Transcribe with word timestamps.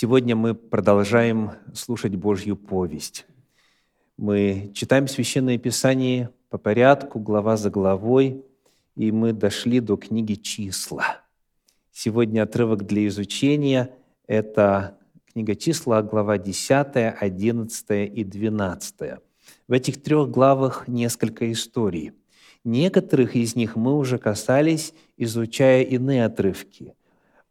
Сегодня 0.00 0.36
мы 0.36 0.54
продолжаем 0.54 1.54
слушать 1.74 2.14
Божью 2.14 2.54
повесть. 2.54 3.26
Мы 4.16 4.70
читаем 4.72 5.08
Священное 5.08 5.58
Писание 5.58 6.30
по 6.50 6.56
порядку, 6.56 7.18
глава 7.18 7.56
за 7.56 7.68
главой, 7.68 8.44
и 8.94 9.10
мы 9.10 9.32
дошли 9.32 9.80
до 9.80 9.96
книги 9.96 10.34
«Числа». 10.34 11.22
Сегодня 11.90 12.44
отрывок 12.44 12.86
для 12.86 13.08
изучения– 13.08 13.90
это 14.28 14.96
книга 15.32 15.56
«Числа», 15.56 16.00
глава 16.02 16.38
10, 16.38 17.16
11 17.20 17.90
и 17.90 18.22
12. 18.22 18.94
В 19.66 19.72
этих 19.72 20.00
трех 20.00 20.30
главах 20.30 20.86
несколько 20.86 21.50
историй. 21.50 22.12
Некоторых 22.62 23.34
из 23.34 23.56
них 23.56 23.74
мы 23.74 23.98
уже 23.98 24.18
касались, 24.18 24.94
изучая 25.16 25.82
иные 25.82 26.24
отрывки, 26.24 26.94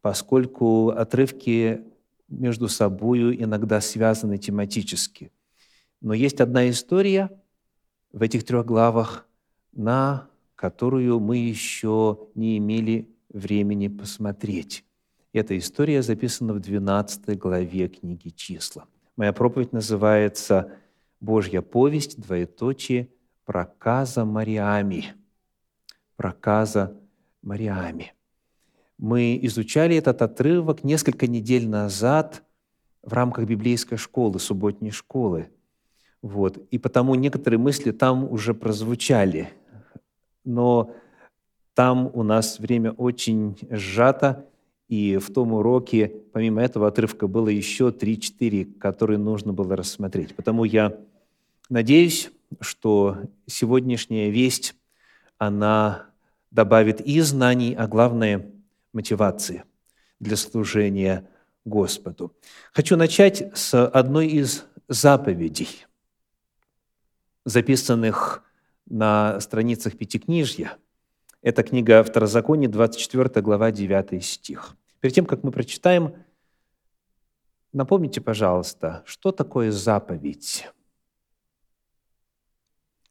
поскольку 0.00 0.88
отрывки 0.88 1.84
между 2.28 2.68
собой 2.68 3.36
иногда 3.42 3.80
связаны 3.80 4.38
тематически. 4.38 5.32
Но 6.00 6.14
есть 6.14 6.40
одна 6.40 6.68
история 6.70 7.30
в 8.12 8.22
этих 8.22 8.44
трех 8.44 8.66
главах, 8.66 9.26
на 9.72 10.28
которую 10.54 11.20
мы 11.20 11.38
еще 11.38 12.28
не 12.34 12.58
имели 12.58 13.08
времени 13.28 13.88
посмотреть. 13.88 14.84
Эта 15.32 15.56
история 15.58 16.02
записана 16.02 16.54
в 16.54 16.60
12 16.60 17.38
главе 17.38 17.88
книги 17.88 18.30
«Числа». 18.30 18.86
Моя 19.16 19.32
проповедь 19.32 19.72
называется 19.72 20.72
«Божья 21.20 21.60
повесть, 21.60 22.20
двоеточие, 22.20 23.10
проказа 23.44 24.24
Мариами». 24.24 25.14
Проказа 26.16 26.96
Мариами. 27.42 28.14
Мы 28.98 29.38
изучали 29.42 29.96
этот 29.96 30.22
отрывок 30.22 30.82
несколько 30.82 31.28
недель 31.28 31.68
назад 31.68 32.42
в 33.02 33.12
рамках 33.12 33.46
библейской 33.46 33.96
школы, 33.96 34.40
субботней 34.40 34.90
школы. 34.90 35.48
Вот. 36.20 36.58
И 36.72 36.78
потому 36.78 37.14
некоторые 37.14 37.60
мысли 37.60 37.92
там 37.92 38.30
уже 38.30 38.54
прозвучали. 38.54 39.50
Но 40.44 40.92
там 41.74 42.10
у 42.12 42.24
нас 42.24 42.58
время 42.58 42.90
очень 42.90 43.56
сжато, 43.70 44.46
и 44.88 45.18
в 45.18 45.32
том 45.32 45.52
уроке, 45.52 46.12
помимо 46.32 46.60
этого 46.62 46.88
отрывка, 46.88 47.28
было 47.28 47.48
еще 47.48 47.90
3-4, 47.90 48.78
которые 48.78 49.18
нужно 49.18 49.52
было 49.52 49.76
рассмотреть. 49.76 50.34
Потому 50.34 50.64
я 50.64 50.98
надеюсь, 51.68 52.32
что 52.60 53.18
сегодняшняя 53.46 54.30
весть, 54.30 54.74
она 55.36 56.06
добавит 56.50 57.00
и 57.00 57.20
знаний, 57.20 57.74
а 57.78 57.86
главное– 57.86 58.50
мотивации 58.92 59.64
для 60.20 60.36
служения 60.36 61.28
Господу. 61.64 62.34
Хочу 62.72 62.96
начать 62.96 63.56
с 63.56 63.86
одной 63.86 64.28
из 64.28 64.64
заповедей, 64.88 65.86
записанных 67.44 68.42
на 68.86 69.40
страницах 69.40 69.96
Пятикнижья. 69.96 70.76
Это 71.42 71.62
книга 71.62 72.02
Второзакония, 72.02 72.68
24 72.68 73.42
глава, 73.42 73.70
9 73.70 74.24
стих. 74.24 74.76
Перед 75.00 75.14
тем, 75.14 75.26
как 75.26 75.44
мы 75.44 75.52
прочитаем, 75.52 76.14
напомните, 77.72 78.20
пожалуйста, 78.20 79.02
что 79.06 79.30
такое 79.30 79.70
заповедь? 79.70 80.68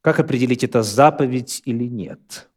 Как 0.01 0.19
определить, 0.19 0.63
это 0.63 0.83
заповедь 0.83 1.61
или 1.65 1.85
нет? 1.85 2.49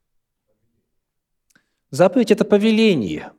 Заповедь– 1.91 2.31
это 2.33 2.45
повеление. 2.45 3.33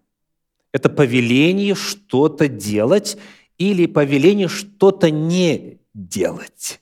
Это 0.74 0.90
повеление 0.90 1.76
что-то 1.76 2.48
делать 2.48 3.18
или 3.58 3.86
повеление 3.86 4.48
что-то 4.48 5.10
не 5.10 5.80
делать. 5.94 6.82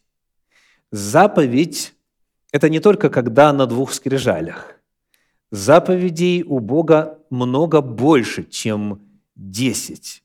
Заповедь– 0.92 1.94
это 2.52 2.70
не 2.70 2.80
только 2.80 3.10
когда 3.10 3.54
на 3.54 3.66
двух 3.66 3.94
скрижалях. 3.94 4.80
Заповедей 5.52 6.44
у 6.44 6.60
Бога 6.60 7.20
много 7.30 7.82
больше, 7.82 8.44
чем 8.44 9.02
десять. 9.36 10.24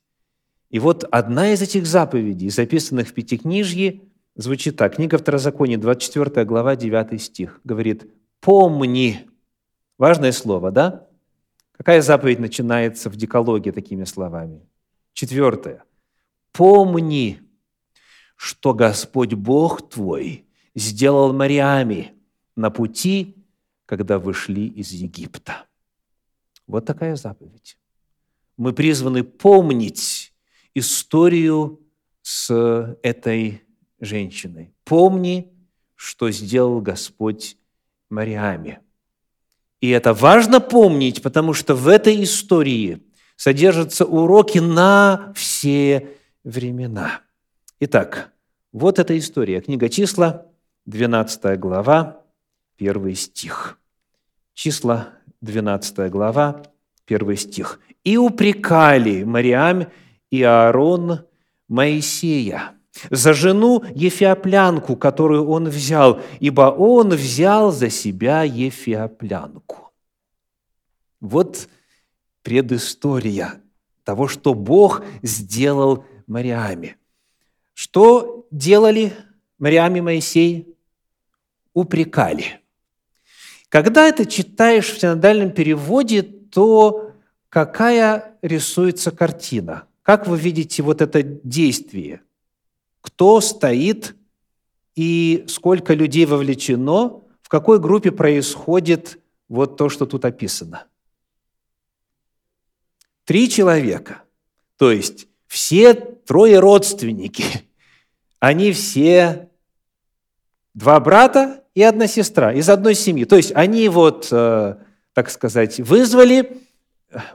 И 0.69 0.79
вот 0.79 1.03
одна 1.09 1.53
из 1.53 1.61
этих 1.61 1.85
заповедей, 1.85 2.49
записанных 2.49 3.09
в 3.09 3.13
Пятикнижье, 3.13 4.01
звучит 4.35 4.77
так. 4.77 4.95
Книга 4.95 5.17
Второзакония, 5.17 5.77
24 5.77 6.45
глава, 6.45 6.75
9 6.75 7.21
стих, 7.21 7.61
говорит 7.63 8.11
«Помни». 8.41 9.21
Важное 9.97 10.31
слово, 10.31 10.71
да? 10.71 11.04
Какая 11.77 12.01
заповедь 12.01 12.39
начинается 12.39 13.09
в 13.09 13.15
декалоге 13.15 13.71
такими 13.71 14.05
словами? 14.05 14.61
Четвертое. 15.13 15.83
«Помни, 16.51 17.41
что 18.37 18.73
Господь 18.73 19.33
Бог 19.33 19.89
твой 19.89 20.45
сделал 20.73 21.33
морями 21.33 22.13
на 22.55 22.69
пути, 22.69 23.35
когда 23.85 24.19
вышли 24.19 24.61
из 24.61 24.91
Египта». 24.91 25.65
Вот 26.65 26.85
такая 26.85 27.17
заповедь. 27.17 27.77
Мы 28.55 28.71
призваны 28.71 29.23
помнить 29.25 30.33
историю 30.73 31.81
с 32.21 32.97
этой 33.03 33.63
женщиной. 33.99 34.73
Помни, 34.85 35.53
что 35.95 36.31
сделал 36.31 36.79
Господь 36.79 37.57
морями– 38.09 38.79
и 39.81 39.89
это 39.89 40.13
важно 40.13 40.59
помнить, 40.59 41.21
потому 41.21 41.53
что 41.53 41.75
в 41.75 41.87
этой 41.87 42.23
истории 42.23 43.03
содержатся 43.35 44.05
уроки 44.05 44.59
на 44.59 45.33
все 45.35 46.09
времена. 46.43 47.21
Итак, 47.79 48.31
вот 48.71 48.99
эта 48.99 49.17
история. 49.17 49.61
Книга 49.61 49.89
числа, 49.89 50.45
12 50.85 51.59
глава, 51.59 52.21
1 52.77 53.15
стих. 53.15 53.77
Числа, 54.53 55.09
12 55.41 56.09
глава, 56.09 56.63
1 57.07 57.37
стих. 57.37 57.79
«И 58.03 58.17
упрекали 58.17 59.23
Мариам 59.23 59.87
и 60.29 60.43
Аарон 60.43 61.25
Моисея, 61.67 62.74
за 63.09 63.33
жену 63.33 63.83
Ефиоплянку, 63.93 64.95
которую 64.95 65.47
он 65.47 65.69
взял, 65.69 66.21
ибо 66.39 66.71
он 66.71 67.09
взял 67.09 67.71
за 67.71 67.89
себя 67.89 68.43
Ефиоплянку. 68.43 69.91
Вот 71.19 71.67
предыстория 72.41 73.61
того, 74.03 74.27
что 74.27 74.53
Бог 74.53 75.03
сделал 75.23 76.05
Мариаме. 76.27 76.97
Что 77.73 78.47
делали 78.51 79.13
Мариаме 79.57 80.01
Моисей? 80.01 80.75
Упрекали. 81.73 82.61
Когда 83.69 84.07
это 84.07 84.25
читаешь 84.25 84.89
в 84.89 84.99
синодальном 84.99 85.51
переводе, 85.51 86.21
то 86.21 87.11
какая 87.49 88.37
рисуется 88.41 89.11
картина? 89.11 89.87
Как 90.03 90.27
вы 90.27 90.37
видите 90.37 90.83
вот 90.83 91.01
это 91.01 91.23
действие? 91.23 92.21
Кто 93.05 93.39
стоит 93.39 94.15
и 94.95 95.45
сколько 95.47 95.93
людей 95.93 96.25
вовлечено, 96.25 97.21
в 97.43 97.49
какой 97.49 97.79
группе 97.79 98.11
происходит 98.11 99.19
вот 99.47 99.77
то, 99.77 99.89
что 99.89 100.07
тут 100.07 100.25
описано. 100.25 100.87
Три 103.23 103.47
человека, 103.47 104.23
то 104.77 104.91
есть 104.91 105.27
все 105.45 105.93
трое 105.93 106.57
родственники, 106.57 107.45
они 108.39 108.71
все 108.71 109.49
два 110.73 110.99
брата 110.99 111.63
и 111.75 111.83
одна 111.83 112.07
сестра 112.07 112.53
из 112.53 112.69
одной 112.69 112.95
семьи. 112.95 113.25
То 113.25 113.35
есть 113.35 113.51
они 113.53 113.87
вот, 113.87 114.29
э, 114.31 114.77
так 115.13 115.29
сказать, 115.29 115.79
вызвали 115.79 116.63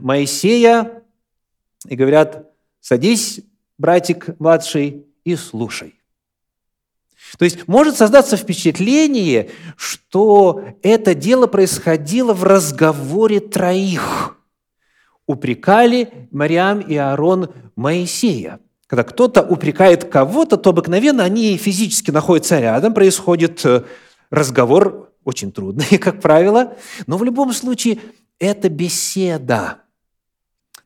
Моисея 0.00 1.04
и 1.86 1.94
говорят, 1.94 2.52
садись, 2.80 3.40
братик 3.78 4.38
младший, 4.40 5.06
и 5.24 5.36
слушай. 5.36 5.94
То 7.38 7.44
есть 7.44 7.68
может 7.68 7.96
создаться 7.96 8.36
впечатление, 8.36 9.50
что 9.76 10.64
это 10.82 11.14
дело 11.14 11.46
происходило 11.46 12.32
в 12.32 12.44
разговоре 12.44 13.40
троих. 13.40 14.36
Упрекали 15.26 16.28
Мариам 16.32 16.80
и 16.80 16.96
Аарон 16.96 17.52
Моисея. 17.76 18.58
Когда 18.86 19.04
кто-то 19.04 19.42
упрекает 19.42 20.04
кого-то, 20.04 20.56
то 20.56 20.70
обыкновенно 20.70 21.22
они 21.22 21.56
физически 21.56 22.10
находятся 22.10 22.58
рядом, 22.58 22.92
происходит 22.92 23.64
э, 23.64 23.84
разговор, 24.30 25.12
очень 25.24 25.52
трудный, 25.52 25.98
как 25.98 26.20
правило, 26.20 26.76
но 27.06 27.16
в 27.16 27.22
любом 27.22 27.52
случае 27.52 28.00
это 28.40 28.68
беседа. 28.68 29.82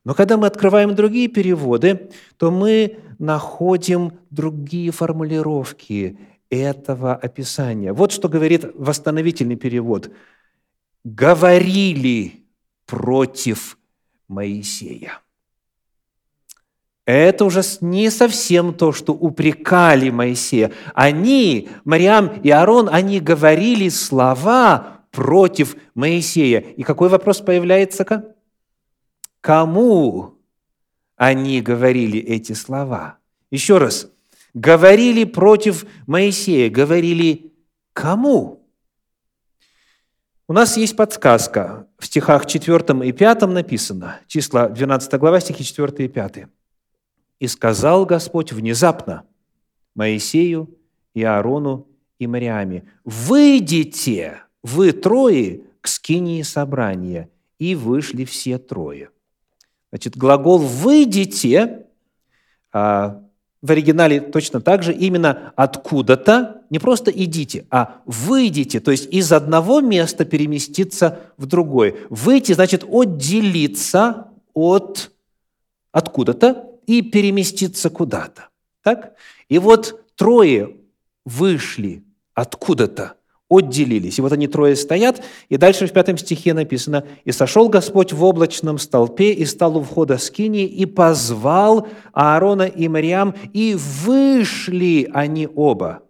Но 0.05 0.15
когда 0.15 0.37
мы 0.37 0.47
открываем 0.47 0.95
другие 0.95 1.29
переводы, 1.29 2.11
то 2.37 2.51
мы 2.51 2.99
находим 3.19 4.13
другие 4.31 4.91
формулировки 4.91 6.19
этого 6.51 7.15
описания. 7.15 7.93
Вот 7.93 8.13
что 8.13 8.29
говорит 8.29 8.67
восстановительный 8.75 9.57
перевод. 9.57 10.11
«Говорили 11.05 12.45
против 12.87 13.79
Моисея». 14.29 15.21
Это 17.07 17.45
уже 17.45 17.61
не 17.83 18.11
совсем 18.11 18.73
то, 18.73 18.93
что 18.93 19.13
упрекали 19.13 20.09
Моисея. 20.09 20.73
Они, 20.95 21.69
Мариам 21.85 22.41
и 22.43 22.49
Аарон, 22.49 22.89
они 22.91 23.21
говорили 23.21 23.91
слова 23.91 25.03
против 25.11 25.77
Моисея. 25.95 26.61
И 26.61 26.83
какой 26.83 27.11
вопрос 27.11 27.41
появляется-ка? 27.41 28.34
Кому 29.45 30.39
они 31.17 31.61
говорили 31.61 32.19
эти 32.19 32.55
слова? 32.55 33.19
Еще 33.51 33.77
раз. 33.77 34.11
Говорили 34.55 35.25
против 35.25 35.85
Моисея. 36.07 36.71
Говорили 36.71 37.53
кому? 37.93 38.67
У 40.49 40.55
нас 40.55 40.79
есть 40.79 40.97
подсказка. 40.97 41.87
В 41.99 42.07
стихах 42.07 42.47
4 42.47 43.07
и 43.07 43.13
5 43.13 43.43
написано, 43.43 44.19
числа 44.29 44.71
12 44.71 45.13
глава, 45.21 45.41
стихи 45.41 45.63
4 45.63 46.07
и 46.07 46.09
5. 46.09 46.47
«И 47.39 47.47
сказал 47.47 48.07
Господь 48.07 48.51
внезапно 48.51 49.27
Моисею 49.95 50.75
и 51.13 51.23
Аарону 51.23 51.87
и 52.19 52.27
Мариаме, 52.27 52.85
«Выйдите, 53.05 54.41
вы 54.63 54.93
трое, 54.93 55.65
к 55.83 55.89
скинии 55.89 56.41
собрания». 56.41 57.29
И 57.59 57.75
вышли 57.75 58.25
все 58.25 58.59
трое. 58.59 59.11
Значит, 59.95 60.17
глагол 60.17 60.59
«выйдите» 60.59 61.87
а, 62.73 63.23
в 63.63 63.71
оригинале 63.71 64.21
точно 64.21 64.61
так 64.61 64.83
же, 64.83 64.93
именно 64.93 65.53
откуда-то, 65.55 66.63
не 66.69 66.81
просто 66.81 67.13
идите, 67.13 67.65
а 67.71 68.03
выйдите, 68.05 68.81
то 68.81 68.91
есть 68.91 69.07
из 69.15 69.31
одного 69.31 69.81
места 69.81 70.25
переместиться 70.25 71.21
в 71.37 71.47
другое. 71.47 71.95
Выйти 72.11 72.55
значит 72.55 72.83
отделиться 72.83 74.33
от 74.53 75.13
откуда-то 75.93 76.73
и 76.89 77.01
переместиться 77.01 77.89
куда-то. 77.89 78.49
Так? 78.83 79.13
И 79.49 79.59
вот 79.59 80.03
трое 80.17 80.75
вышли 81.25 82.03
откуда-то 82.35 83.15
отделились. 83.49 84.19
И 84.19 84.23
вот 84.23 84.33
они 84.33 84.49
трое 84.49 84.75
стоят, 84.77 85.23
и 85.49 85.57
дальше 85.57 85.87
в 85.87 85.93
пятом 85.93 86.17
стихе 86.17 86.55
написано, 86.55 87.07
«И 87.25 87.33
сошел 87.33 87.69
Господь 87.69 88.13
в 88.13 88.25
облачном 88.25 88.79
столпе, 88.79 89.33
и 89.33 89.45
стал 89.45 89.77
у 89.77 89.83
входа 89.83 90.19
скини, 90.19 90.65
и 90.65 90.87
позвал 90.87 91.89
Аарона 92.13 92.63
и 92.63 92.89
Мариам, 92.89 93.35
и 93.53 93.75
вышли 93.75 95.09
они 95.13 95.49
оба». 95.55 96.03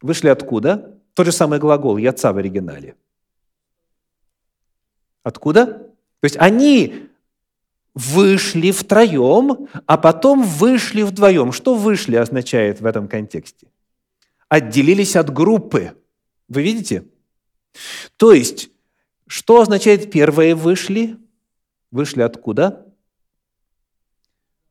Вышли 0.00 0.28
откуда? 0.28 0.98
Тот 1.14 1.26
же 1.26 1.32
самый 1.32 1.58
глагол 1.58 1.96
«яца» 1.96 2.32
в 2.32 2.38
оригинале. 2.38 2.94
Откуда? 5.22 5.66
То 5.66 6.24
есть 6.24 6.36
они 6.38 7.08
вышли 7.94 8.70
втроем, 8.70 9.68
а 9.86 9.96
потом 9.96 10.42
вышли 10.42 11.02
вдвоем. 11.02 11.50
Что 11.50 11.74
«вышли» 11.74 12.14
означает 12.14 12.80
в 12.80 12.86
этом 12.86 13.08
контексте? 13.08 13.66
Отделились 14.48 15.16
от 15.16 15.32
группы– 15.32 15.94
вы 16.48 16.62
видите? 16.62 17.04
То 18.16 18.32
есть, 18.32 18.70
что 19.26 19.60
означает 19.60 20.10
первые 20.10 20.54
вышли? 20.54 21.16
Вышли 21.90 22.22
откуда? 22.22 22.86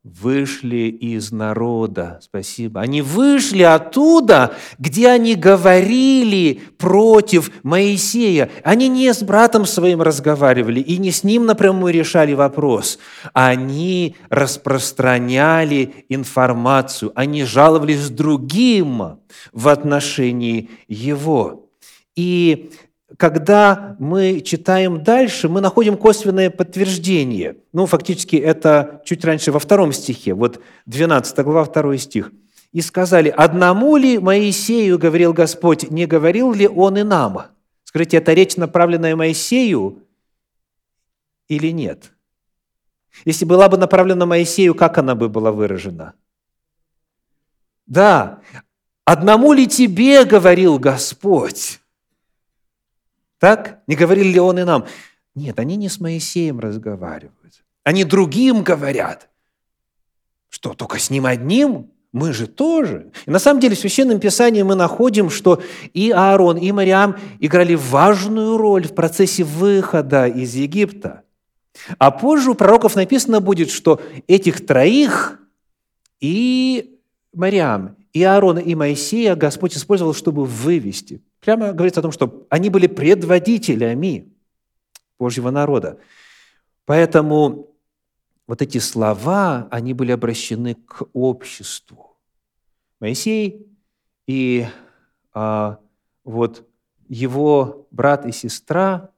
Вышли 0.03 0.89
из 0.89 1.31
народа. 1.31 2.19
Спасибо. 2.21 2.79
Они 2.79 3.01
вышли 3.01 3.63
оттуда, 3.63 4.53
где 4.77 5.09
они 5.09 5.33
говорили 5.33 6.61
против 6.77 7.49
Моисея. 7.63 8.51
Они 8.63 8.87
не 8.87 9.11
с 9.11 9.23
братом 9.23 9.65
своим 9.65 10.03
разговаривали 10.03 10.79
и 10.79 10.97
не 10.99 11.09
с 11.09 11.23
ним 11.23 11.47
напрямую 11.47 11.91
решали 11.91 12.33
вопрос. 12.33 12.99
Они 13.33 14.15
распространяли 14.29 16.05
информацию. 16.07 17.11
Они 17.15 17.43
жаловались 17.43 18.09
другим 18.11 19.17
в 19.53 19.67
отношении 19.67 20.69
его. 20.87 21.64
И 22.15 22.71
когда 23.17 23.95
мы 23.99 24.41
читаем 24.41 25.03
дальше, 25.03 25.49
мы 25.49 25.61
находим 25.61 25.97
косвенное 25.97 26.49
подтверждение. 26.49 27.57
Ну, 27.73 27.85
фактически 27.85 28.35
это 28.35 29.01
чуть 29.05 29.23
раньше 29.23 29.51
во 29.51 29.59
втором 29.59 29.93
стихе, 29.93 30.33
вот 30.33 30.61
12 30.85 31.37
глава, 31.39 31.63
второй 31.63 31.97
стих. 31.97 32.31
«И 32.71 32.81
сказали, 32.81 33.29
одному 33.29 33.95
ли 33.95 34.19
Моисею, 34.19 34.99
говорил 34.99 35.31
Господь, 35.33 35.89
не 35.89 36.05
говорил 36.05 36.53
ли 36.53 36.67
он 36.67 36.97
и 36.97 37.03
нам?» 37.03 37.55
Скажите, 37.95 38.17
это 38.17 38.33
речь, 38.33 38.57
направленная 38.57 39.15
Моисею 39.15 40.03
или 41.47 41.71
нет? 41.71 42.11
Если 43.23 43.45
была 43.45 43.69
бы 43.69 43.77
направлена 43.77 44.25
Моисею, 44.25 44.75
как 44.75 44.97
она 44.97 45.15
бы 45.15 45.29
была 45.29 45.53
выражена? 45.53 46.13
Да, 47.85 48.41
одному 49.05 49.53
ли 49.53 49.65
тебе 49.65 50.25
говорил 50.25 50.77
Господь? 50.77 51.79
Так? 53.39 53.81
Не 53.87 53.95
говорили 53.95 54.33
ли 54.33 54.39
он 54.39 54.59
и 54.59 54.63
нам? 54.63 54.85
Нет, 55.35 55.59
они 55.59 55.75
не 55.75 55.89
с 55.89 55.99
Моисеем 55.99 56.59
разговаривают. 56.59 57.63
Они 57.83 58.03
другим 58.03 58.63
говорят. 58.63 59.29
Что, 60.49 60.73
только 60.73 60.99
с 60.99 61.09
ним 61.09 61.25
одним? 61.25 61.91
Мы 62.13 62.31
же 62.31 62.47
тоже. 62.47 63.11
И 63.25 63.29
на 63.29 63.39
самом 63.39 63.59
деле 63.59 63.75
в 63.75 63.79
Священном 63.79 64.21
Писании 64.21 64.61
мы 64.61 64.75
находим, 64.75 65.29
что 65.29 65.61
и 65.93 66.11
Аарон, 66.11 66.57
и 66.57 66.71
Мариам 66.71 67.17
играли 67.41 67.75
важную 67.75 68.55
роль 68.55 68.87
в 68.87 68.95
процессе 68.95 69.43
выхода 69.43 70.25
из 70.25 70.55
Египта. 70.55 71.23
А 71.97 72.11
позже 72.11 72.51
у 72.51 72.55
пророков 72.55 72.95
написано 72.95 73.41
будет, 73.41 73.69
что 73.69 74.01
этих 74.27 74.65
троих 74.65 75.39
и 76.21 77.01
Мариам, 77.33 77.97
и 78.13 78.23
Аарона, 78.23 78.59
и 78.59 78.75
Моисея 78.75 79.35
Господь 79.35 79.75
использовал, 79.75 80.13
чтобы 80.13 80.45
вывести. 80.45 81.21
Прямо 81.45 81.73
говорится 81.73 81.99
о 81.99 82.01
том, 82.01 82.11
что 82.11 82.47
они 82.49 82.71
были 82.71 82.87
предводителями 82.87 84.33
Божьего 85.19 85.51
народа. 85.51 85.99
Поэтому 86.85 87.69
вот 88.47 88.63
эти 88.63 88.79
слова, 88.79 89.67
они 89.69 89.93
были 89.93 90.11
обращены 90.11 90.73
к 90.73 91.03
обществу. 91.13 92.17
Моисей 92.99 93.67
и 94.25 94.65
а, 95.35 95.77
вот 96.23 96.67
его 97.07 97.87
брат 97.91 98.25
и 98.25 98.31
сестра, 98.31 99.11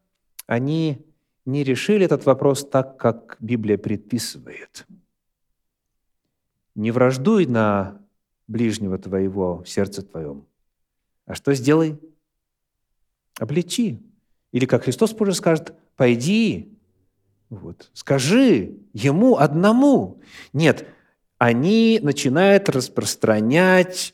они 0.47 1.05
не 1.45 1.63
решили 1.63 2.03
этот 2.03 2.25
вопрос 2.25 2.67
так, 2.67 2.97
как 2.97 3.37
Библия 3.39 3.77
предписывает. 3.77 4.85
Не 6.75 6.91
враждуй 6.91 7.45
на 7.45 8.01
ближнего 8.47 8.97
твоего 8.97 9.63
в 9.63 9.69
сердце 9.69 10.01
твоем. 10.01 10.45
А 11.25 11.33
что 11.33 11.53
сделай? 11.53 11.97
Обличи. 13.39 13.99
Или, 14.51 14.65
как 14.65 14.83
Христос 14.83 15.13
позже 15.13 15.33
скажет, 15.33 15.73
пойди, 15.95 16.77
вот, 17.49 17.89
скажи 17.93 18.77
ему 18.93 19.37
одному. 19.37 20.21
Нет, 20.53 20.87
они 21.37 21.99
начинают 22.01 22.69
распространять 22.69 24.13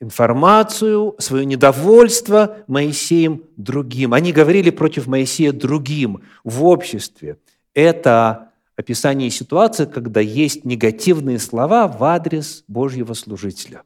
информацию, 0.00 1.14
свое 1.18 1.44
недовольство 1.44 2.58
Моисеем 2.66 3.44
другим. 3.56 4.14
Они 4.14 4.32
говорили 4.32 4.70
против 4.70 5.06
Моисея 5.06 5.52
другим 5.52 6.22
в 6.42 6.64
обществе. 6.64 7.38
Это 7.74 8.50
описании 8.76 9.28
ситуации, 9.28 9.84
когда 9.84 10.20
есть 10.20 10.64
негативные 10.64 11.38
слова 11.38 11.86
в 11.86 12.02
адрес 12.02 12.64
Божьего 12.66 13.12
служителя, 13.12 13.82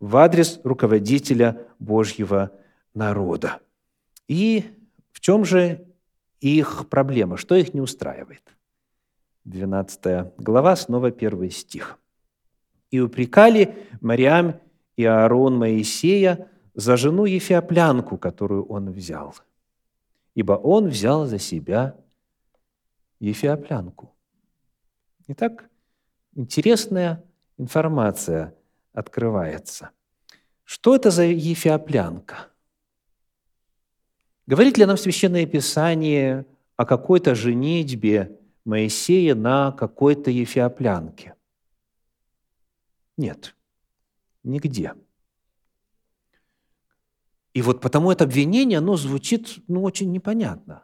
в 0.00 0.16
адрес 0.16 0.58
руководителя 0.64 1.60
Божьего 1.78 2.50
народа. 2.98 3.60
И 4.26 4.64
в 5.12 5.20
чем 5.20 5.44
же 5.44 5.86
их 6.40 6.88
проблема? 6.88 7.36
Что 7.36 7.54
их 7.54 7.72
не 7.72 7.80
устраивает? 7.80 8.42
12 9.44 10.34
глава, 10.36 10.76
снова 10.76 11.10
первый 11.10 11.50
стих. 11.50 11.98
«И 12.90 13.00
упрекали 13.00 13.88
Мариам 14.00 14.60
и 14.96 15.04
Аарон 15.04 15.56
Моисея 15.56 16.50
за 16.74 16.96
жену 16.96 17.24
Ефиоплянку, 17.24 18.18
которую 18.18 18.66
он 18.66 18.90
взял, 18.90 19.34
ибо 20.34 20.52
он 20.52 20.88
взял 20.88 21.26
за 21.26 21.38
себя 21.38 21.96
Ефиоплянку. 23.20 24.14
Итак, 25.28 25.68
интересная 26.34 27.24
информация 27.58 28.54
открывается. 28.92 29.90
Что 30.64 30.94
это 30.94 31.10
за 31.10 31.24
ефиоплянка? 31.24 32.48
Говорит 34.48 34.78
ли 34.78 34.86
нам 34.86 34.96
Священное 34.96 35.44
Писание 35.44 36.46
о 36.74 36.86
какой-то 36.86 37.34
женитьбе 37.34 38.40
Моисея 38.64 39.34
на 39.34 39.72
какой-то 39.72 40.30
ефиоплянке? 40.30 41.34
Нет, 43.18 43.54
нигде. 44.42 44.94
И 47.52 47.60
вот 47.60 47.82
потому 47.82 48.10
это 48.10 48.24
обвинение, 48.24 48.78
оно 48.78 48.96
звучит 48.96 49.58
ну, 49.68 49.82
очень 49.82 50.10
непонятно. 50.12 50.82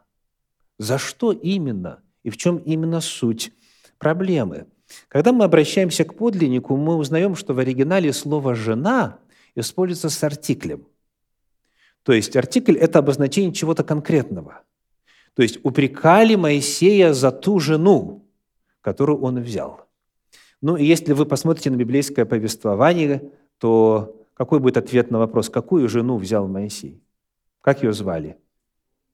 За 0.77 0.99
что 0.99 1.31
именно 1.31 2.03
и 2.21 2.29
в 2.29 2.37
чем 2.37 2.57
именно 2.57 3.01
суть 3.01 3.51
проблемы. 3.97 4.67
Когда 5.07 5.31
мы 5.33 5.43
обращаемся 5.43 6.03
к 6.03 6.15
подлиннику, 6.15 6.77
мы 6.77 6.97
узнаем, 6.97 7.33
что 7.35 7.55
в 7.55 7.57
оригинале 7.57 8.13
слово 8.13 8.53
«жена» 8.53 9.17
используется 9.55 10.11
с 10.11 10.23
артиклем. 10.23 10.85
То 12.05 12.13
есть 12.13 12.37
артикль– 12.37 12.77
это 12.79 12.99
обозначение 12.99 13.51
чего-то 13.51 13.83
конкретного. 13.83 14.61
То 15.33 15.41
есть 15.41 15.59
упрекали 15.63 16.35
Моисея 16.35 17.13
за 17.13 17.31
ту 17.31 17.59
жену, 17.59 18.27
которую 18.81 19.21
он 19.21 19.41
взял. 19.41 19.87
Ну 20.61 20.77
и 20.77 20.85
если 20.85 21.13
вы 21.13 21.25
посмотрите 21.25 21.71
на 21.71 21.75
библейское 21.75 22.25
повествование, 22.25 23.31
то 23.57 24.21
какой 24.35 24.59
будет 24.59 24.77
ответ 24.77 25.09
на 25.09 25.17
вопрос, 25.17 25.49
какую 25.49 25.89
жену 25.89 26.17
взял 26.17 26.47
Моисей? 26.47 27.01
Как 27.61 27.81
ее 27.81 27.91
звали? 27.91 28.37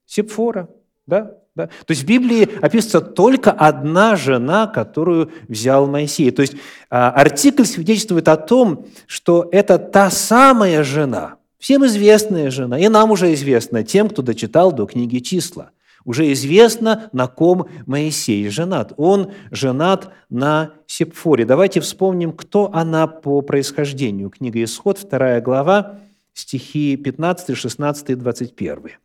Сепфора, 0.06 0.68
да? 1.08 1.38
да? 1.56 1.68
То 1.68 1.92
есть 1.92 2.04
в 2.04 2.06
Библии 2.06 2.44
описывается 2.62 3.00
только 3.00 3.52
одна 3.52 4.18
жена, 4.18 4.68
которую 4.68 5.32
взял 5.48 5.88
Моисей. 5.88 6.30
То 6.32 6.42
есть 6.42 6.56
а, 6.90 7.10
артикль 7.12 7.64
свидетельствует 7.64 8.28
о 8.28 8.36
том, 8.36 8.86
что 9.08 9.48
это 9.54 9.80
та 9.80 10.10
самая 10.10 10.84
жена, 10.84 11.38
всем 11.62 11.86
известная 11.86 12.52
жена, 12.52 12.78
и 12.78 12.90
нам 12.90 13.12
уже 13.12 13.34
известна, 13.34 13.84
тем, 13.84 14.10
кто 14.10 14.22
дочитал 14.22 14.74
до 14.74 14.86
книги 14.86 15.20
«Числа». 15.20 15.72
Уже 16.04 16.32
известно, 16.34 17.10
на 17.14 17.28
ком 17.28 17.70
Моисей 17.86 18.50
женат. 18.50 18.92
Он 18.98 19.34
женат 19.52 20.12
на 20.32 20.74
Сепфоре. 20.88 21.46
Давайте 21.46 21.80
вспомним, 21.80 22.34
кто 22.34 22.74
она 22.74 23.06
по 23.06 23.42
происхождению. 23.42 24.32
Книга 24.32 24.64
«Исход», 24.64 25.00
2 25.00 25.42
глава, 25.42 26.00
стихи 26.34 26.98
15, 26.98 27.56
16 27.56 28.10
и 28.10 28.16
21. 28.16 28.98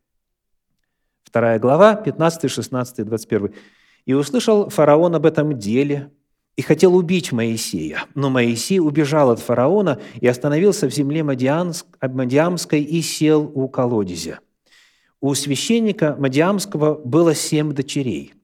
2 1.30 1.58
глава, 1.58 1.94
15, 1.96 2.50
16 2.50 2.98
и 3.00 3.02
21. 3.02 3.52
«И 4.06 4.14
услышал 4.14 4.70
фараон 4.70 5.14
об 5.16 5.26
этом 5.26 5.58
деле, 5.58 6.10
и 6.56 6.62
хотел 6.62 6.96
убить 6.96 7.32
Моисея. 7.32 8.04
Но 8.14 8.30
Моисей 8.30 8.80
убежал 8.80 9.30
от 9.30 9.40
фараона 9.40 10.00
и 10.20 10.26
остановился 10.26 10.88
в 10.88 10.92
земле 10.92 11.22
Мадиамской 11.22 12.82
и 12.82 13.02
сел 13.02 13.50
у 13.54 13.68
колодезя. 13.68 14.40
У 15.20 15.34
священника 15.34 16.16
Мадиамского 16.18 16.94
было 16.94 17.34
семь 17.34 17.72
дочерей. 17.72 18.34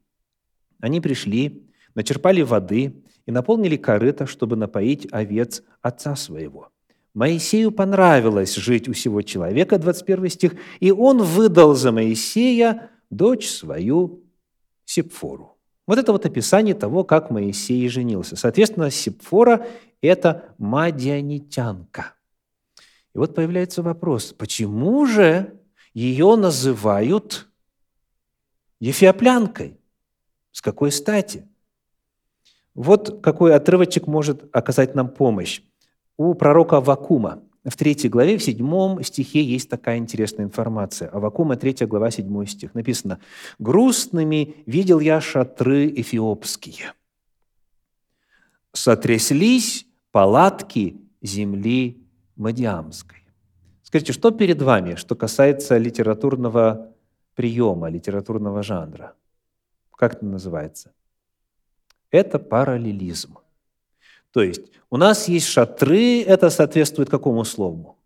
Они 0.80 1.00
пришли, 1.00 1.66
начерпали 1.94 2.42
воды 2.42 3.02
и 3.24 3.30
наполнили 3.30 3.76
корыто, 3.76 4.26
чтобы 4.26 4.56
напоить 4.56 5.08
овец 5.10 5.62
отца 5.80 6.16
своего. 6.16 6.68
Моисею 7.14 7.72
понравилось 7.72 8.56
жить 8.56 8.88
у 8.88 8.94
сего 8.94 9.22
человека, 9.22 9.78
21 9.78 10.28
стих, 10.30 10.54
и 10.80 10.90
он 10.90 11.22
выдал 11.22 11.74
за 11.74 11.92
Моисея 11.92 12.90
дочь 13.10 13.48
свою 13.48 14.24
Сепфору. 14.86 15.51
Вот 15.86 15.98
это 15.98 16.12
вот 16.12 16.26
описание 16.26 16.74
того, 16.74 17.04
как 17.04 17.30
Моисей 17.30 17.88
женился. 17.88 18.36
Соответственно, 18.36 18.90
Сепфора– 18.90 19.66
это 20.00 20.54
мадианитянка. 20.58 22.14
И 23.14 23.18
вот 23.18 23.34
появляется 23.34 23.82
вопрос, 23.82 24.32
почему 24.32 25.04
же 25.06 25.60
ее 25.92 26.36
называют 26.36 27.48
ефиоплянкой. 28.80 29.78
С 30.50 30.60
какой 30.60 30.92
стати? 30.92 31.48
Вот 32.74 33.22
какой 33.22 33.54
отрывочек 33.54 34.06
может 34.06 34.44
оказать 34.54 34.94
нам 34.94 35.08
помощь. 35.08 35.62
У 36.16 36.34
пророка 36.34 36.80
Вакума 36.80 37.42
в 37.64 37.76
третьей 37.76 38.10
главе, 38.10 38.38
в 38.38 38.42
седьмом 38.42 39.02
стихе 39.04 39.42
есть 39.42 39.68
такая 39.68 39.98
интересная 39.98 40.46
информация. 40.46 41.08
Авакума, 41.08 41.56
третья 41.56 41.86
глава, 41.86 42.10
седьмой 42.10 42.46
стих. 42.46 42.74
Написано, 42.74 43.20
«Грустными 43.58 44.56
видел 44.66 44.98
я 44.98 45.20
шатры 45.20 45.88
эфиопские. 45.88 46.92
Сотряслись 48.72 49.86
палатки 50.10 50.96
земли 51.20 52.04
Мадиамской». 52.34 53.18
Скажите, 53.82 54.12
что 54.12 54.32
перед 54.32 54.60
вами, 54.60 54.96
что 54.96 55.14
касается 55.14 55.78
литературного 55.78 56.92
приема, 57.36 57.88
литературного 57.88 58.62
жанра? 58.62 59.14
Как 59.96 60.14
это 60.14 60.24
называется? 60.24 60.92
Это 62.10 62.40
параллелизм. 62.40 63.38
То 64.32 64.42
есть 64.42 64.62
у 64.90 64.96
нас 64.96 65.28
есть 65.28 65.46
шатры, 65.46 66.22
это 66.22 66.50
соответствует 66.50 67.10
какому 67.10 67.44
слову? 67.44 67.98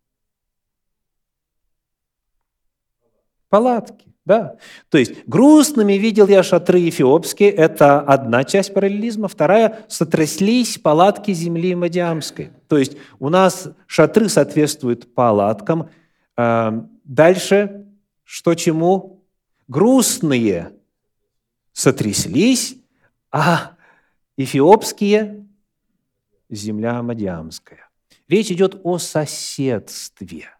Палатки, 3.49 4.13
да. 4.25 4.57
То 4.89 4.99
есть 4.99 5.27
грустными 5.27 5.93
видел 5.95 6.27
я 6.27 6.43
шатры 6.43 6.89
эфиопские, 6.89 7.51
это 7.51 8.01
одна 8.01 8.43
часть 8.43 8.75
параллелизма, 8.75 9.29
вторая– 9.29 9.85
сотряслись 9.89 10.79
палатки 10.79 11.33
земли 11.33 11.77
Мадиамской. 11.77 12.51
То 12.69 12.77
есть 12.77 12.97
у 13.21 13.29
нас 13.29 13.69
шатры 13.87 14.29
соответствуют 14.29 15.15
палаткам. 15.15 15.91
А, 16.37 16.87
дальше 17.05 17.87
что 18.25 18.55
чему? 18.55 19.25
Грустные 19.69 20.73
сотряслись, 21.73 22.77
а 23.31 23.77
эфиопские– 24.37 25.45
земля 26.51 27.03
Мадиамская. 27.03 27.89
Речь 28.29 28.51
идет 28.51 28.81
о 28.83 28.99
соседстве– 28.99 30.51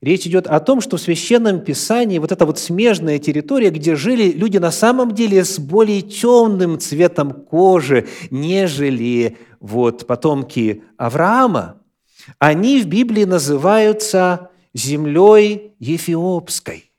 Речь 0.00 0.26
идет 0.26 0.46
о 0.46 0.60
том, 0.60 0.80
что 0.80 0.96
в 0.96 1.00
Священном 1.00 1.60
Писании 1.60 2.18
вот 2.18 2.30
эта 2.30 2.46
вот 2.46 2.58
смежная 2.58 3.18
территория, 3.18 3.70
где 3.70 3.96
жили 3.96 4.30
люди 4.30 4.58
на 4.58 4.70
самом 4.70 5.12
деле 5.12 5.44
с 5.44 5.58
более 5.58 6.02
темным 6.02 6.78
цветом 6.78 7.32
кожи, 7.32 8.06
нежели 8.30 9.36
вот 9.58 10.06
потомки 10.06 10.84
Авраама, 10.96 11.82
они 12.38 12.80
в 12.80 12.86
Библии 12.86 13.24
называются 13.24 14.50
землей 14.72 15.74
Ефиопской. 15.80 16.92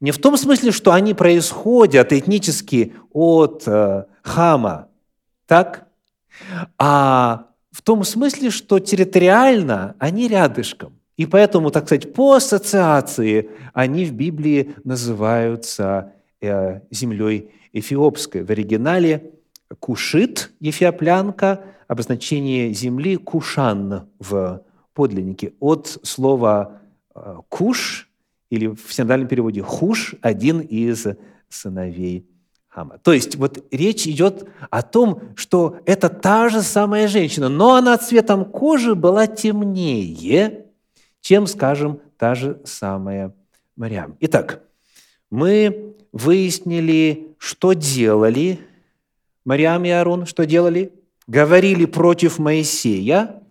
Не 0.00 0.10
в 0.10 0.18
том 0.18 0.36
смысле, 0.36 0.72
что 0.72 0.92
они 0.92 1.14
происходят 1.14 2.12
этнически 2.12 2.94
от 3.12 3.62
э, 3.66 4.06
Хама, 4.22 4.88
так? 5.46 5.86
А 6.78 7.49
в 7.70 7.82
том 7.82 8.04
смысле, 8.04 8.50
что 8.50 8.78
территориально 8.78 9.94
они 9.98 10.28
рядышком. 10.28 10.98
И 11.16 11.26
поэтому, 11.26 11.70
так 11.70 11.86
сказать, 11.86 12.12
по 12.14 12.34
ассоциации 12.34 13.50
они 13.74 14.04
в 14.04 14.12
Библии 14.12 14.74
называются 14.84 16.14
э, 16.40 16.80
землей 16.90 17.50
эфиопской. 17.72 18.42
В 18.42 18.50
оригинале 18.50 19.32
Кушит, 19.78 20.50
ефиоплянка, 20.60 21.62
обозначение 21.86 22.72
земли 22.72 23.16
Кушан 23.16 24.08
в 24.18 24.64
подлиннике. 24.94 25.52
От 25.60 25.98
слова 26.02 26.80
э, 27.14 27.36
Куш, 27.48 28.08
или 28.50 28.66
в 28.66 28.92
синодальном 28.92 29.28
переводе 29.28 29.62
Хуш, 29.62 30.14
один 30.22 30.60
из 30.60 31.06
сыновей 31.48 32.29
Хама. 32.70 32.98
То 32.98 33.12
есть 33.12 33.34
вот 33.34 33.64
речь 33.72 34.06
идет 34.06 34.48
о 34.70 34.82
том, 34.82 35.22
что 35.34 35.78
это 35.86 36.08
та 36.08 36.48
же 36.48 36.62
самая 36.62 37.08
женщина, 37.08 37.48
но 37.48 37.74
она 37.74 37.98
цветом 37.98 38.44
кожи 38.44 38.94
была 38.94 39.26
темнее, 39.26 40.66
чем, 41.20 41.48
скажем, 41.48 42.00
та 42.16 42.36
же 42.36 42.60
самая 42.64 43.34
Мариам. 43.76 44.16
Итак, 44.20 44.62
мы 45.30 45.96
выяснили, 46.12 47.34
что 47.38 47.72
делали 47.72 48.60
Мариам 49.44 49.84
и 49.84 49.90
Аарон, 49.90 50.24
что 50.24 50.46
делали? 50.46 50.92
Говорили 51.26 51.86
против 51.86 52.38
Моисея, 52.38 53.42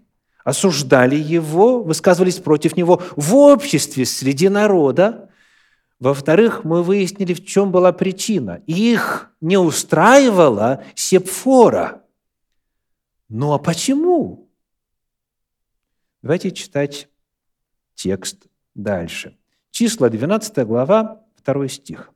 осуждали 0.45 1.15
его, 1.15 1.83
высказывались 1.83 2.37
против 2.37 2.77
него 2.77 3.01
в 3.17 3.35
обществе, 3.35 4.05
среди 4.05 4.47
народа. 4.47 5.28
Во-вторых, 5.99 6.63
мы 6.63 6.81
выяснили, 6.81 7.33
в 7.33 7.45
чем 7.45 7.71
была 7.71 7.91
причина. 7.91 8.61
Их 8.67 9.31
не 9.41 9.57
устраивала 9.57 10.83
Сепфора. 10.95 12.03
Ну 13.27 13.53
а 13.53 13.59
почему? 13.59 14.49
Давайте 16.21 16.51
читать 16.51 17.09
текст 17.95 18.47
дальше. 18.75 19.37
Числа, 19.71 20.09
12 20.09 20.65
глава, 20.65 21.21
2 21.45 21.67
стих. 21.67 22.11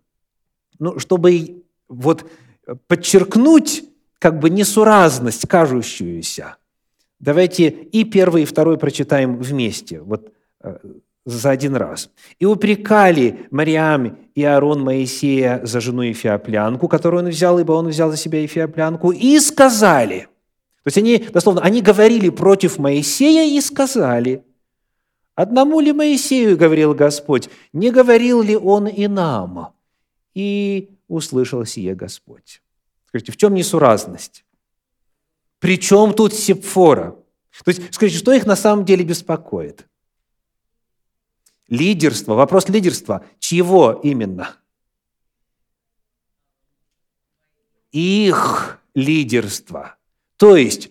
Ну, 0.79 0.97
чтобы 0.99 1.63
вот 1.87 2.29
подчеркнуть 2.87 3.83
как 4.19 4.39
бы 4.39 4.49
несуразность 4.49 5.47
кажущуюся, 5.47 6.55
давайте 7.19 7.69
и 7.69 8.05
первый, 8.05 8.43
и 8.43 8.45
второй 8.45 8.77
прочитаем 8.77 9.37
вместе, 9.37 9.99
вот 9.99 10.33
э, 10.61 10.77
за 11.25 11.51
один 11.51 11.75
раз. 11.75 12.09
«И 12.39 12.45
упрекали 12.45 13.47
Мариам 13.51 14.17
и 14.35 14.43
Аарон 14.43 14.81
Моисея 14.81 15.61
за 15.63 15.79
жену 15.79 16.01
Ефиоплянку, 16.01 16.87
которую 16.87 17.23
он 17.23 17.29
взял, 17.29 17.59
ибо 17.59 17.73
он 17.73 17.87
взял 17.87 18.11
за 18.11 18.17
себя 18.17 18.41
Ефиоплянку, 18.41 19.11
и 19.11 19.39
сказали». 19.39 20.27
То 20.83 20.87
есть 20.87 20.97
они, 20.97 21.17
дословно, 21.17 21.61
они 21.61 21.81
говорили 21.81 22.29
против 22.29 22.77
Моисея 22.77 23.45
и 23.45 23.61
сказали– 23.61 24.43
Одному 25.35 25.79
ли 25.79 25.93
Моисею 25.93 26.57
говорил 26.57 26.93
Господь, 26.93 27.49
не 27.71 27.91
говорил 27.91 28.41
ли 28.41 28.55
он 28.55 28.87
и 28.87 29.07
нам? 29.07 29.73
И 30.35 30.91
услышал 31.07 31.65
сие 31.65 31.95
Господь. 31.95 32.61
Скажите, 33.07 33.31
в 33.31 33.37
чем 33.37 33.55
несуразность? 33.55 34.45
Причем 35.59 36.13
тут 36.13 36.33
Сепфора? 36.33 37.15
То 37.63 37.69
есть, 37.69 37.93
скажите, 37.93 38.19
что 38.19 38.31
их 38.31 38.45
на 38.45 38.55
самом 38.55 38.85
деле 38.85 39.03
беспокоит? 39.03 39.87
Лидерство, 41.69 42.33
вопрос 42.33 42.69
лидерства. 42.69 43.25
Чего 43.39 43.99
именно? 44.03 44.55
Их 47.91 48.79
лидерство. 48.95 49.95
То 50.37 50.55
есть, 50.55 50.89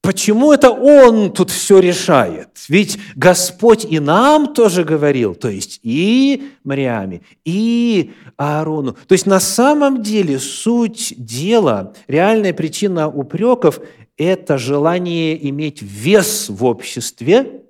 почему 0.00 0.52
это 0.52 0.70
Он 0.70 1.32
тут 1.32 1.50
все 1.50 1.78
решает? 1.80 2.48
Ведь 2.68 2.98
Господь 3.16 3.84
и 3.84 4.00
нам 4.00 4.54
тоже 4.54 4.84
говорил, 4.84 5.34
то 5.34 5.48
есть 5.48 5.80
и 5.82 6.52
Мариаме, 6.64 7.22
и 7.44 8.12
Аарону. 8.36 8.92
То 9.06 9.12
есть 9.12 9.26
на 9.26 9.40
самом 9.40 10.02
деле 10.02 10.38
суть 10.38 11.14
дела, 11.16 11.92
реальная 12.06 12.54
причина 12.54 13.08
упреков– 13.08 13.80
это 14.16 14.58
желание 14.58 15.48
иметь 15.48 15.80
вес 15.80 16.48
в 16.48 16.64
обществе, 16.64 17.62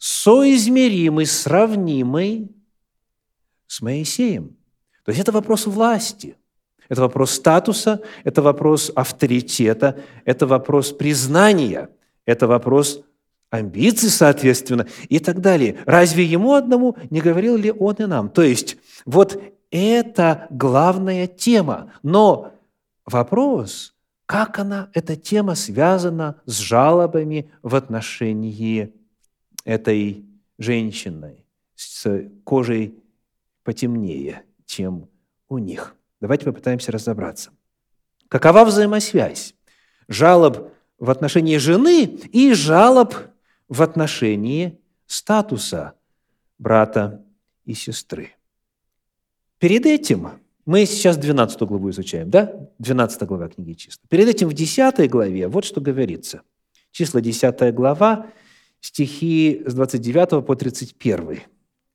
соизмеримый, 0.00 1.26
сравнимый 1.26 2.50
с 3.66 3.82
Моисеем. 3.82 4.56
То 5.04 5.10
есть 5.10 5.20
это 5.20 5.30
вопрос 5.30 5.66
власти, 5.66 6.36
это 6.88 7.02
вопрос 7.02 7.32
статуса, 7.32 8.00
это 8.24 8.40
вопрос 8.40 8.90
авторитета, 8.94 10.00
это 10.24 10.46
вопрос 10.46 10.92
признания, 10.92 11.90
это 12.24 12.46
вопрос 12.46 13.02
амбиций, 13.50 14.08
соответственно, 14.08 14.86
и 15.10 15.18
так 15.18 15.40
далее. 15.40 15.76
Разве 15.84 16.24
ему 16.24 16.54
одному 16.54 16.96
не 17.10 17.20
говорил 17.20 17.56
ли 17.56 17.70
он 17.70 17.94
и 17.98 18.06
нам? 18.06 18.30
То 18.30 18.42
есть 18.42 18.78
вот 19.04 19.40
это 19.70 20.46
главная 20.48 21.26
тема. 21.26 21.92
Но 22.02 22.54
вопрос, 23.04 23.94
как 24.24 24.58
она, 24.58 24.88
эта 24.94 25.14
тема 25.14 25.54
связана 25.56 26.40
с 26.46 26.58
жалобами 26.58 27.50
в 27.62 27.74
отношении 27.74 28.94
этой 29.70 30.24
женщины 30.58 31.44
с 31.76 32.28
кожей 32.42 32.94
потемнее, 33.62 34.42
чем 34.66 35.08
у 35.48 35.58
них. 35.58 35.94
Давайте 36.20 36.44
попытаемся 36.44 36.90
разобраться. 36.90 37.52
Какова 38.28 38.64
взаимосвязь 38.64 39.54
жалоб 40.08 40.72
в 40.98 41.08
отношении 41.08 41.56
жены 41.56 42.04
и 42.04 42.52
жалоб 42.52 43.14
в 43.68 43.80
отношении 43.82 44.78
статуса 45.06 45.94
брата 46.58 47.24
и 47.64 47.74
сестры? 47.74 48.30
Перед 49.58 49.86
этим 49.86 50.30
мы 50.66 50.84
сейчас 50.84 51.16
12 51.16 51.60
главу 51.62 51.90
изучаем, 51.90 52.28
да? 52.28 52.68
12 52.80 53.22
глава 53.22 53.48
книги 53.48 53.74
числа. 53.74 54.02
Перед 54.08 54.28
этим 54.28 54.48
в 54.48 54.52
10 54.52 55.08
главе 55.08 55.46
вот 55.46 55.64
что 55.64 55.80
говорится. 55.80 56.42
Числа 56.90 57.20
10 57.20 57.72
глава, 57.72 58.26
стихи 58.80 59.62
с 59.66 59.74
29 59.74 60.44
по 60.44 60.56
31. 60.56 61.40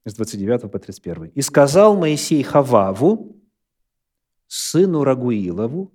С 0.06 0.14
29 0.14 0.72
по 0.72 0.80
31. 0.80 1.32
«И 1.36 1.42
сказал 1.42 1.98
Моисей 1.98 2.44
Хававу, 2.44 3.36
сыну 4.48 5.04
Рагуилову, 5.04 5.92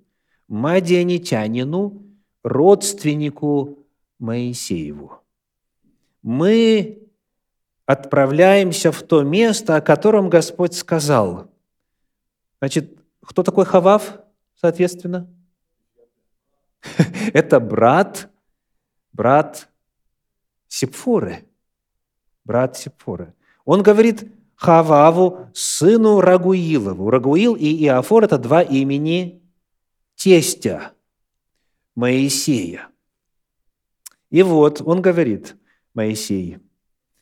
Мадианитянину, 0.48 2.02
родственнику 2.42 3.86
Моисееву. 4.18 5.22
Мы 6.22 7.08
отправляемся 7.86 8.92
в 8.92 9.02
то 9.02 9.22
место, 9.22 9.76
о 9.76 9.80
котором 9.80 10.28
Господь 10.28 10.74
сказал. 10.74 11.50
Значит, 12.60 12.98
кто 13.24 13.42
такой 13.42 13.64
Хавав, 13.64 14.20
соответственно? 14.54 15.28
Это 17.32 17.60
брат, 17.60 18.28
брат 19.12 19.69
Сепфоры. 20.70 21.44
Брат 22.44 22.78
Сепфоры. 22.78 23.34
Он 23.64 23.82
говорит 23.82 24.32
Хававу, 24.54 25.50
сыну 25.52 26.20
Рагуилову. 26.20 27.10
Рагуил 27.10 27.56
и 27.56 27.84
Иофор– 27.84 28.24
это 28.24 28.38
два 28.38 28.62
имени 28.62 29.42
тестя 30.14 30.92
Моисея. 31.96 32.88
И 34.30 34.42
вот 34.42 34.80
он 34.80 35.02
говорит, 35.02 35.56
Моисей, 35.92 36.58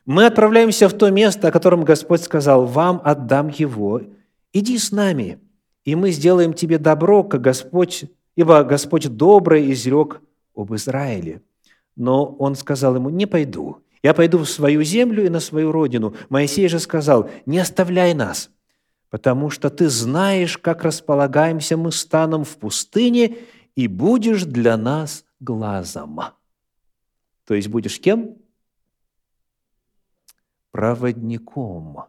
мы 0.04 0.26
отправляемся 0.26 0.88
в 0.88 0.92
то 0.92 1.10
место, 1.10 1.48
о 1.48 1.52
котором 1.52 1.84
Господь 1.84 2.22
сказал, 2.22 2.66
вам 2.66 3.00
отдам 3.02 3.48
его, 3.48 4.02
иди 4.52 4.76
с 4.76 4.92
нами, 4.92 5.40
и 5.84 5.94
мы 5.94 6.10
сделаем 6.10 6.52
тебе 6.52 6.78
добро, 6.78 7.24
как 7.24 7.40
Господь, 7.40 8.04
ибо 8.36 8.62
Господь 8.62 9.08
добрый 9.08 9.72
изрек 9.72 10.20
об 10.54 10.74
Израиле. 10.74 11.40
Но 11.98 12.26
он 12.26 12.54
сказал 12.54 12.94
ему, 12.94 13.10
не 13.10 13.26
пойду, 13.26 13.82
я 14.04 14.14
пойду 14.14 14.38
в 14.38 14.48
свою 14.48 14.84
землю 14.84 15.26
и 15.26 15.28
на 15.28 15.40
свою 15.40 15.72
родину. 15.72 16.14
Моисей 16.28 16.68
же 16.68 16.78
сказал, 16.78 17.28
не 17.44 17.58
оставляй 17.58 18.14
нас, 18.14 18.50
потому 19.10 19.50
что 19.50 19.68
ты 19.68 19.88
знаешь, 19.88 20.56
как 20.58 20.84
располагаемся 20.84 21.76
мы 21.76 21.90
станом 21.90 22.44
в 22.44 22.56
пустыне, 22.56 23.36
и 23.74 23.88
будешь 23.88 24.44
для 24.44 24.76
нас 24.76 25.24
глазом. 25.40 26.20
То 27.44 27.54
есть 27.54 27.66
будешь 27.66 28.00
кем? 28.00 28.36
Проводником. 30.70 32.04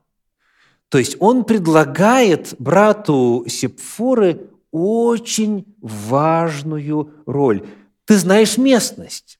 То 0.90 1.00
есть 1.00 1.18
он 1.20 1.46
предлагает 1.46 2.54
брату 2.60 3.46
Сепфоры 3.48 4.52
очень 4.72 5.66
важную 5.82 7.12
роль. 7.26 7.68
Ты 8.06 8.18
знаешь 8.18 8.58
местность. 8.60 9.39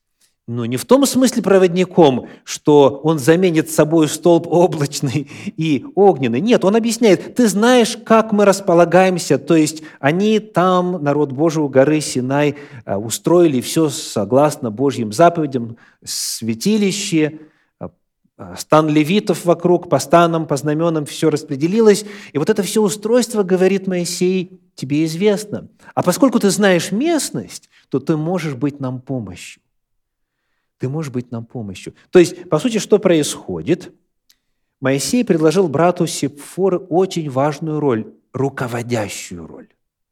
Но 0.50 0.66
не 0.66 0.76
в 0.76 0.84
том 0.84 1.06
смысле 1.06 1.44
проводником, 1.44 2.26
что 2.42 3.00
он 3.04 3.20
заменит 3.20 3.70
собой 3.70 4.08
столб 4.08 4.48
облачный 4.48 5.30
и 5.44 5.84
огненный. 5.94 6.40
Нет, 6.40 6.64
он 6.64 6.74
объясняет, 6.74 7.36
ты 7.36 7.46
знаешь, 7.46 7.96
как 7.96 8.32
мы 8.32 8.44
располагаемся, 8.44 9.38
то 9.38 9.54
есть 9.54 9.84
они 10.00 10.40
там, 10.40 11.04
народ 11.04 11.30
Божий 11.30 11.62
у 11.62 11.68
горы 11.68 12.00
Синай, 12.00 12.56
а, 12.84 12.98
устроили 12.98 13.60
все 13.60 13.90
согласно 13.90 14.72
Божьим 14.72 15.12
заповедям, 15.12 15.76
святилище, 16.02 17.38
а, 17.78 17.90
а, 18.36 18.56
стан 18.56 18.88
левитов 18.88 19.44
вокруг, 19.44 19.88
по 19.88 20.00
станам, 20.00 20.48
по 20.48 20.56
знаменам 20.56 21.06
все 21.06 21.30
распределилось. 21.30 22.04
И 22.32 22.38
вот 22.38 22.50
это 22.50 22.64
все 22.64 22.82
устройство, 22.82 23.44
говорит 23.44 23.86
Моисей, 23.86 24.60
тебе 24.74 25.04
известно. 25.04 25.68
А 25.94 26.02
поскольку 26.02 26.40
ты 26.40 26.50
знаешь 26.50 26.90
местность, 26.90 27.70
то 27.88 28.00
ты 28.00 28.16
можешь 28.16 28.54
быть 28.54 28.80
нам 28.80 29.00
помощью 29.00 29.62
ты 30.80 30.88
можешь 30.88 31.12
быть 31.12 31.30
нам 31.30 31.44
помощью. 31.44 31.94
То 32.08 32.18
есть, 32.18 32.48
по 32.48 32.58
сути, 32.58 32.78
что 32.78 32.98
происходит? 32.98 33.92
Моисей 34.80 35.26
предложил 35.26 35.68
брату 35.68 36.06
Сепфоры 36.06 36.78
очень 36.78 37.28
важную 37.28 37.80
роль, 37.80 38.14
руководящую 38.32 39.46
роль, 39.46 39.68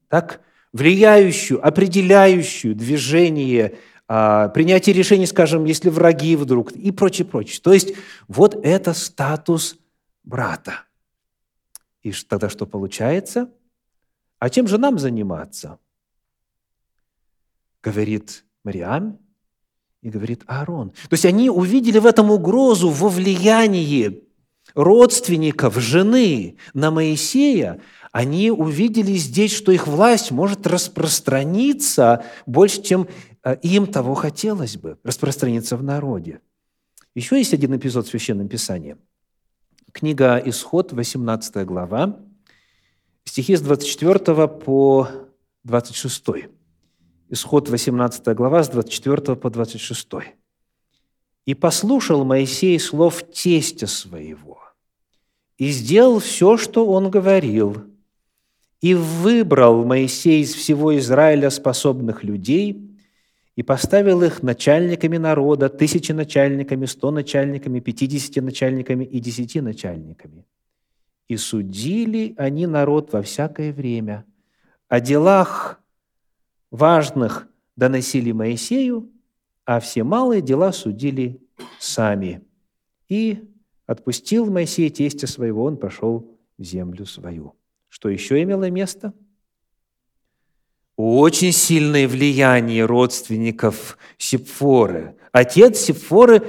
так? 0.08 0.42
влияющую, 0.74 1.66
определяющую 1.66 2.74
движение, 2.74 3.78
а, 4.06 4.48
принятие 4.50 4.94
решений, 4.94 5.24
скажем, 5.24 5.64
если 5.64 5.88
враги 5.88 6.36
вдруг, 6.36 6.72
и 6.72 6.92
прочее, 6.92 7.26
прочее. 7.26 7.62
То 7.62 7.72
есть 7.72 7.94
вот 8.28 8.54
это 8.62 8.92
статус 8.92 9.78
брата. 10.22 10.84
И 12.02 12.12
тогда 12.12 12.50
что 12.50 12.66
получается? 12.66 13.50
А 14.38 14.50
чем 14.50 14.68
же 14.68 14.76
нам 14.76 14.98
заниматься? 14.98 15.78
Говорит 17.82 18.44
Мариам, 18.64 19.18
и 20.02 20.10
говорит 20.10 20.42
Аарон. 20.46 20.90
То 20.90 21.12
есть 21.12 21.24
они 21.24 21.50
увидели 21.50 21.98
в 21.98 22.06
этом 22.06 22.30
угрозу 22.30 22.90
во 22.90 23.08
влиянии 23.08 24.24
родственников, 24.74 25.76
жены 25.76 26.56
на 26.74 26.90
Моисея, 26.90 27.80
они 28.12 28.50
увидели 28.50 29.12
здесь, 29.14 29.52
что 29.52 29.72
их 29.72 29.86
власть 29.86 30.30
может 30.30 30.66
распространиться 30.66 32.24
больше, 32.46 32.82
чем 32.82 33.08
э, 33.44 33.56
им 33.62 33.86
того 33.86 34.14
хотелось 34.14 34.76
бы, 34.76 34.98
распространиться 35.04 35.76
в 35.76 35.82
народе. 35.82 36.40
Еще 37.14 37.38
есть 37.38 37.52
один 37.52 37.76
эпизод 37.76 38.06
в 38.06 38.10
Священном 38.10 38.48
Писании. 38.48 38.96
Книга 39.92 40.40
«Исход», 40.44 40.92
18 40.92 41.66
глава, 41.66 42.20
стихи 43.24 43.56
с 43.56 43.60
24 43.60 44.48
по 44.48 45.08
26. 45.64 46.24
Исход 47.30 47.68
18 47.68 48.26
глава 48.34 48.62
с 48.62 48.70
24 48.70 49.36
по 49.36 49.50
26. 49.50 50.08
«И 51.44 51.54
послушал 51.54 52.24
Моисей 52.24 52.78
слов 52.80 53.22
тестя 53.22 53.86
своего, 53.86 54.58
и 55.58 55.68
сделал 55.68 56.20
все, 56.20 56.56
что 56.56 56.86
он 56.86 57.10
говорил, 57.10 57.84
и 58.80 58.94
выбрал 58.94 59.84
Моисей 59.84 60.42
из 60.42 60.54
всего 60.54 60.96
Израиля 60.96 61.50
способных 61.50 62.24
людей, 62.24 62.96
и 63.56 63.62
поставил 63.62 64.22
их 64.22 64.42
начальниками 64.42 65.18
народа, 65.18 65.68
тысячи 65.68 66.12
начальниками, 66.12 66.86
сто 66.86 67.10
начальниками, 67.10 67.80
пятидесяти 67.80 68.38
начальниками 68.38 69.04
и 69.04 69.20
десяти 69.20 69.60
начальниками. 69.60 70.46
И 71.26 71.36
судили 71.36 72.34
они 72.38 72.66
народ 72.66 73.12
во 73.12 73.20
всякое 73.20 73.72
время 73.72 74.24
о 74.88 75.00
делах 75.00 75.82
важных 76.70 77.48
доносили 77.76 78.32
Моисею, 78.32 79.10
а 79.64 79.80
все 79.80 80.02
малые 80.02 80.42
дела 80.42 80.72
судили 80.72 81.40
сами. 81.78 82.42
И 83.08 83.44
отпустил 83.86 84.50
Моисей 84.50 84.90
тестя 84.90 85.26
своего, 85.26 85.64
он 85.64 85.76
пошел 85.76 86.30
в 86.58 86.62
землю 86.62 87.06
свою. 87.06 87.54
Что 87.88 88.08
еще 88.08 88.42
имело 88.42 88.70
место? 88.70 89.12
Очень 90.96 91.52
сильное 91.52 92.08
влияние 92.08 92.84
родственников 92.84 93.96
Сепфоры. 94.18 95.14
Отец 95.30 95.78
Сепфоры, 95.78 96.42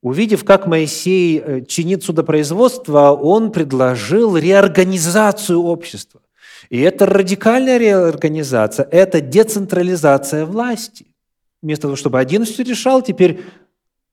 увидев, 0.00 0.44
как 0.44 0.66
Моисей 0.66 1.40
э, 1.40 1.64
чинит 1.64 2.04
судопроизводство, 2.04 3.10
он 3.10 3.50
предложил 3.50 4.36
реорганизацию 4.36 5.60
общества. 5.60 6.20
И 6.70 6.80
это 6.80 7.06
радикальная 7.06 7.78
реорганизация, 7.78 8.88
это 8.90 9.20
децентрализация 9.20 10.44
власти. 10.44 11.06
Вместо 11.62 11.82
того, 11.82 11.96
чтобы 11.96 12.18
один 12.18 12.44
все 12.44 12.62
решал, 12.62 13.02
теперь 13.02 13.42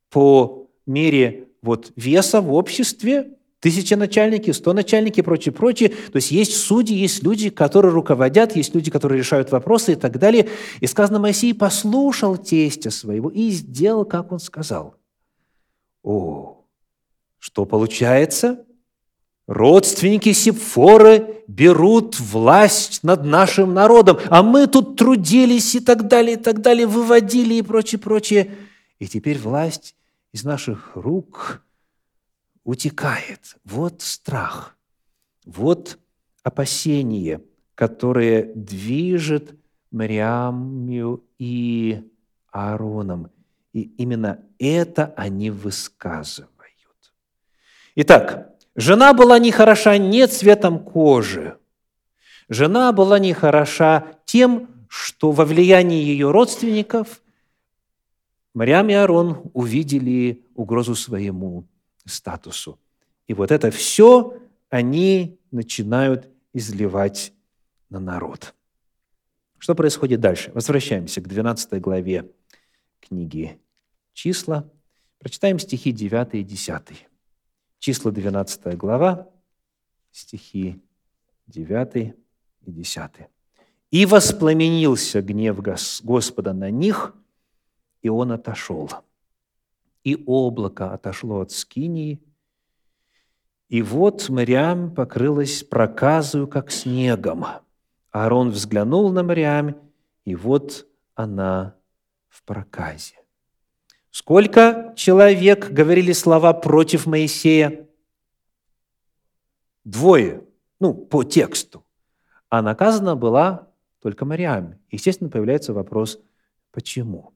по 0.09 0.67
мере 0.85 1.47
вот 1.61 1.91
веса 1.95 2.41
в 2.41 2.53
обществе 2.53 3.33
тысяча 3.59 3.95
начальники, 3.95 4.51
сто 4.51 4.73
начальники 4.73 5.21
и 5.21 5.23
прочее, 5.23 5.53
прочее. 5.53 5.89
То 5.89 6.17
есть 6.17 6.31
есть 6.31 6.57
судьи, 6.57 6.97
есть 6.97 7.23
люди, 7.23 7.49
которые 7.49 7.93
руководят, 7.93 8.57
есть 8.57 8.75
люди, 8.75 8.91
которые 8.91 9.19
решают 9.19 9.51
вопросы 9.51 9.93
и 9.93 9.95
так 9.95 10.19
далее. 10.19 10.49
И 10.81 10.87
сказано, 10.87 11.19
Моисей 11.19 11.53
послушал 11.53 12.37
тестя 12.37 12.91
своего 12.91 13.29
и 13.29 13.49
сделал, 13.51 14.03
как 14.03 14.33
он 14.33 14.39
сказал. 14.39 14.95
О, 16.03 16.65
что 17.39 17.65
получается? 17.65 18.65
Родственники 19.47 20.31
Сепфоры 20.31 21.43
берут 21.47 22.19
власть 22.19 23.03
над 23.03 23.25
нашим 23.25 23.73
народом, 23.73 24.17
а 24.29 24.41
мы 24.41 24.67
тут 24.67 24.95
трудились 24.97 25.75
и 25.75 25.81
так 25.81 26.07
далее, 26.07 26.37
и 26.37 26.39
так 26.39 26.61
далее, 26.61 26.87
выводили 26.87 27.55
и 27.55 27.61
прочее, 27.61 27.99
прочее. 27.99 28.55
И 28.99 29.07
теперь 29.07 29.37
власть 29.37 29.95
из 30.31 30.45
наших 30.45 30.95
рук 30.95 31.61
утекает. 32.63 33.57
Вот 33.65 34.01
страх, 34.01 34.77
вот 35.45 35.99
опасение, 36.43 37.41
которое 37.75 38.53
движет 38.55 39.55
Мариамью 39.91 41.23
и 41.37 42.01
Аароном. 42.49 43.29
И 43.73 43.81
именно 43.97 44.39
это 44.57 45.13
они 45.17 45.49
высказывают. 45.49 46.53
Итак, 47.95 48.52
Жена 48.75 49.13
была 49.13 49.39
не 49.39 49.51
хороша 49.51 49.97
не 49.97 50.27
цветом 50.27 50.79
кожи. 50.79 51.57
Жена 52.49 52.91
была 52.91 53.19
не 53.19 53.33
хороша 53.33 54.17
тем, 54.25 54.69
что 54.89 55.31
во 55.31 55.45
влиянии 55.45 56.03
ее 56.03 56.31
родственников 56.31 57.21
Мариам 58.53 58.89
и 58.89 58.93
Аарон 58.93 59.49
увидели 59.53 60.45
угрозу 60.53 60.95
своему 60.95 61.67
статусу. 62.05 62.79
И 63.27 63.33
вот 63.33 63.51
это 63.51 63.71
все 63.71 64.37
они 64.69 65.39
начинают 65.51 66.29
изливать 66.53 67.33
на 67.89 67.99
народ. 67.99 68.53
Что 69.57 69.75
происходит 69.75 70.19
дальше? 70.19 70.51
Возвращаемся 70.53 71.21
к 71.21 71.27
12 71.27 71.81
главе 71.81 72.29
книги 72.99 73.59
«Числа». 74.13 74.69
Прочитаем 75.19 75.57
стихи 75.57 75.91
9 75.91 76.35
и 76.35 76.43
10. 76.43 77.07
Числа 77.83 78.13
12 78.13 78.77
глава, 78.77 79.27
стихи 80.09 80.81
9 81.47 82.15
и 82.61 82.71
10. 82.71 83.11
«И 83.91 84.05
воспламенился 84.05 85.21
гнев 85.21 85.59
Господа 86.01 86.53
на 86.53 86.71
них, 86.71 87.13
и 88.01 88.07
он 88.07 88.31
отошел. 88.31 88.89
И 90.05 90.23
облако 90.25 90.93
отошло 90.93 91.41
от 91.41 91.51
скинии, 91.51 92.21
и 93.67 93.81
вот 93.81 94.29
Мариам 94.29 94.95
покрылась 94.95 95.61
проказою, 95.61 96.47
как 96.47 96.71
снегом. 96.71 97.45
Аарон 98.11 98.51
взглянул 98.51 99.11
на 99.11 99.23
Мариам, 99.23 99.75
и 100.23 100.35
вот 100.35 100.87
она 101.15 101.75
в 102.29 102.43
проказе. 102.43 103.22
Сколько 104.13 104.93
человек 104.95 105.71
говорили 105.71 106.11
слова 106.11 106.53
против 106.53 107.07
Моисея? 107.07 107.89
Двое, 109.83 110.43
ну, 110.79 110.93
по 110.93 111.23
тексту. 111.23 111.83
А 112.47 112.61
наказана 112.61 113.15
была 113.15 113.69
только 114.03 114.23
Мариам. 114.23 114.79
Естественно, 114.91 115.31
появляется 115.31 115.73
вопрос, 115.73 116.19
почему? 116.69 117.33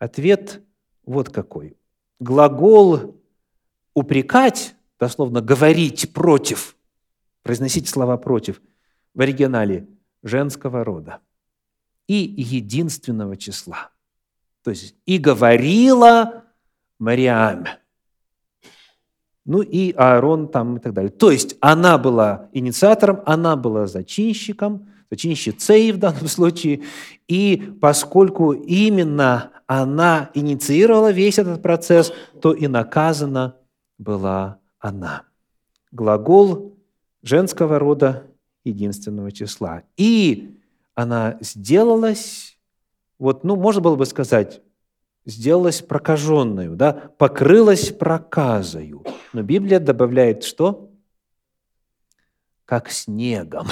Ответ 0.00 0.64
вот 1.06 1.28
какой. 1.28 1.76
Глагол 2.18 3.16
«упрекать», 3.94 4.74
дословно 4.98 5.40
«говорить 5.40 6.12
против», 6.12 6.76
произносить 7.44 7.88
слова 7.88 8.16
«против» 8.16 8.60
в 9.14 9.20
оригинале 9.20 9.86
женского 10.24 10.82
рода 10.82 11.20
и 12.08 12.16
единственного 12.16 13.36
числа– 13.36 13.91
то 14.62 14.70
есть 14.70 14.94
и 15.06 15.18
говорила 15.18 16.44
Мариам. 16.98 17.66
Ну 19.44 19.60
и 19.60 19.92
Аарон 19.92 20.48
там 20.48 20.76
и 20.76 20.80
так 20.80 20.92
далее. 20.92 21.10
То 21.10 21.30
есть 21.32 21.56
она 21.60 21.98
была 21.98 22.48
инициатором, 22.52 23.22
она 23.26 23.56
была 23.56 23.86
зачинщиком, 23.86 24.88
зачинщицей 25.10 25.90
в 25.90 25.98
данном 25.98 26.28
случае. 26.28 26.82
И 27.26 27.74
поскольку 27.80 28.52
именно 28.52 29.50
она 29.66 30.30
инициировала 30.34 31.10
весь 31.10 31.38
этот 31.38 31.60
процесс, 31.60 32.12
то 32.40 32.52
и 32.52 32.68
наказана 32.68 33.56
была 33.98 34.58
она. 34.78 35.24
Глагол 35.90 36.78
женского 37.22 37.78
рода 37.78 38.26
единственного 38.64 39.32
числа. 39.32 39.82
И 39.96 40.60
она 40.94 41.36
сделалась 41.40 42.51
вот, 43.22 43.44
ну, 43.44 43.54
можно 43.54 43.80
было 43.80 43.94
бы 43.94 44.04
сказать, 44.04 44.62
сделалась 45.24 45.80
прокаженную, 45.80 46.74
да, 46.74 46.92
покрылась 46.92 47.92
проказою. 47.92 49.04
Но 49.32 49.42
Библия 49.42 49.78
добавляет 49.78 50.42
что? 50.42 50.90
Как 52.64 52.90
снегом. 52.90 53.68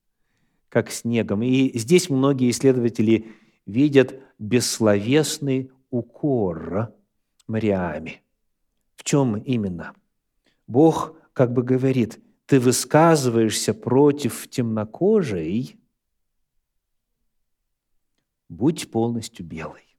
Как 0.68 0.90
снегом. 0.90 1.42
И 1.42 1.78
здесь 1.78 2.10
многие 2.10 2.50
исследователи 2.50 3.32
видят 3.64 4.20
бессловесный 4.38 5.70
укор 5.88 6.92
Мариаме. 7.46 8.20
В 8.96 9.04
чем 9.04 9.38
именно? 9.38 9.94
Бог 10.66 11.16
как 11.32 11.54
бы 11.54 11.62
говорит, 11.62 12.20
ты 12.44 12.60
высказываешься 12.60 13.72
против 13.72 14.48
темнокожей, 14.50 15.78
будь 18.52 18.90
полностью 18.90 19.46
белой. 19.46 19.96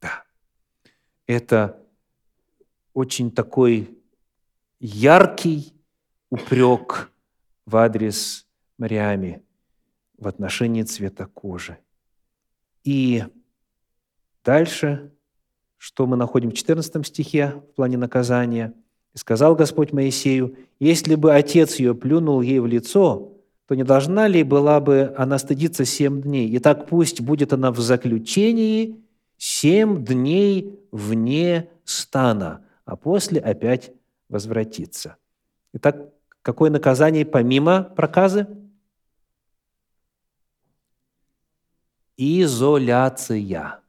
Да, 0.00 0.24
это 1.26 1.78
очень 2.94 3.30
такой 3.30 3.98
яркий 4.80 5.74
упрек 6.30 7.12
в 7.66 7.76
адрес 7.76 8.46
Мариами 8.78 9.42
в 10.16 10.26
отношении 10.26 10.82
цвета 10.82 11.26
кожи. 11.26 11.78
И 12.82 13.24
дальше, 14.42 15.12
что 15.76 16.06
мы 16.06 16.16
находим 16.16 16.50
в 16.50 16.54
14 16.54 17.06
стихе 17.06 17.62
в 17.70 17.74
плане 17.74 17.98
наказания. 17.98 18.72
«И 19.14 19.18
сказал 19.18 19.54
Господь 19.54 19.92
Моисею, 19.92 20.56
если 20.78 21.14
бы 21.14 21.34
отец 21.34 21.76
ее 21.76 21.94
плюнул 21.94 22.40
ей 22.40 22.60
в 22.60 22.66
лицо, 22.66 23.35
то 23.66 23.74
не 23.74 23.82
должна 23.82 24.28
ли 24.28 24.42
была 24.44 24.80
бы 24.80 25.12
она 25.16 25.38
стыдиться 25.38 25.84
семь 25.84 26.22
дней? 26.22 26.48
И 26.48 26.58
так 26.60 26.86
пусть 26.86 27.20
будет 27.20 27.52
она 27.52 27.72
в 27.72 27.80
заключении 27.80 29.04
семь 29.36 30.04
дней 30.04 30.78
вне 30.92 31.68
стана, 31.84 32.64
а 32.84 32.96
после 32.96 33.40
опять 33.40 33.92
возвратиться. 34.28 35.16
Итак, 35.72 36.12
какое 36.42 36.70
наказание 36.70 37.26
помимо 37.26 37.82
проказы? 37.82 38.46
Изоляция. 42.16 43.80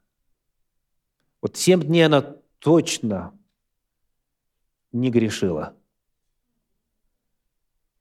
Вот 1.40 1.56
семь 1.56 1.82
дней 1.82 2.02
она 2.02 2.22
точно 2.58 3.32
не 4.90 5.10
грешила– 5.10 5.74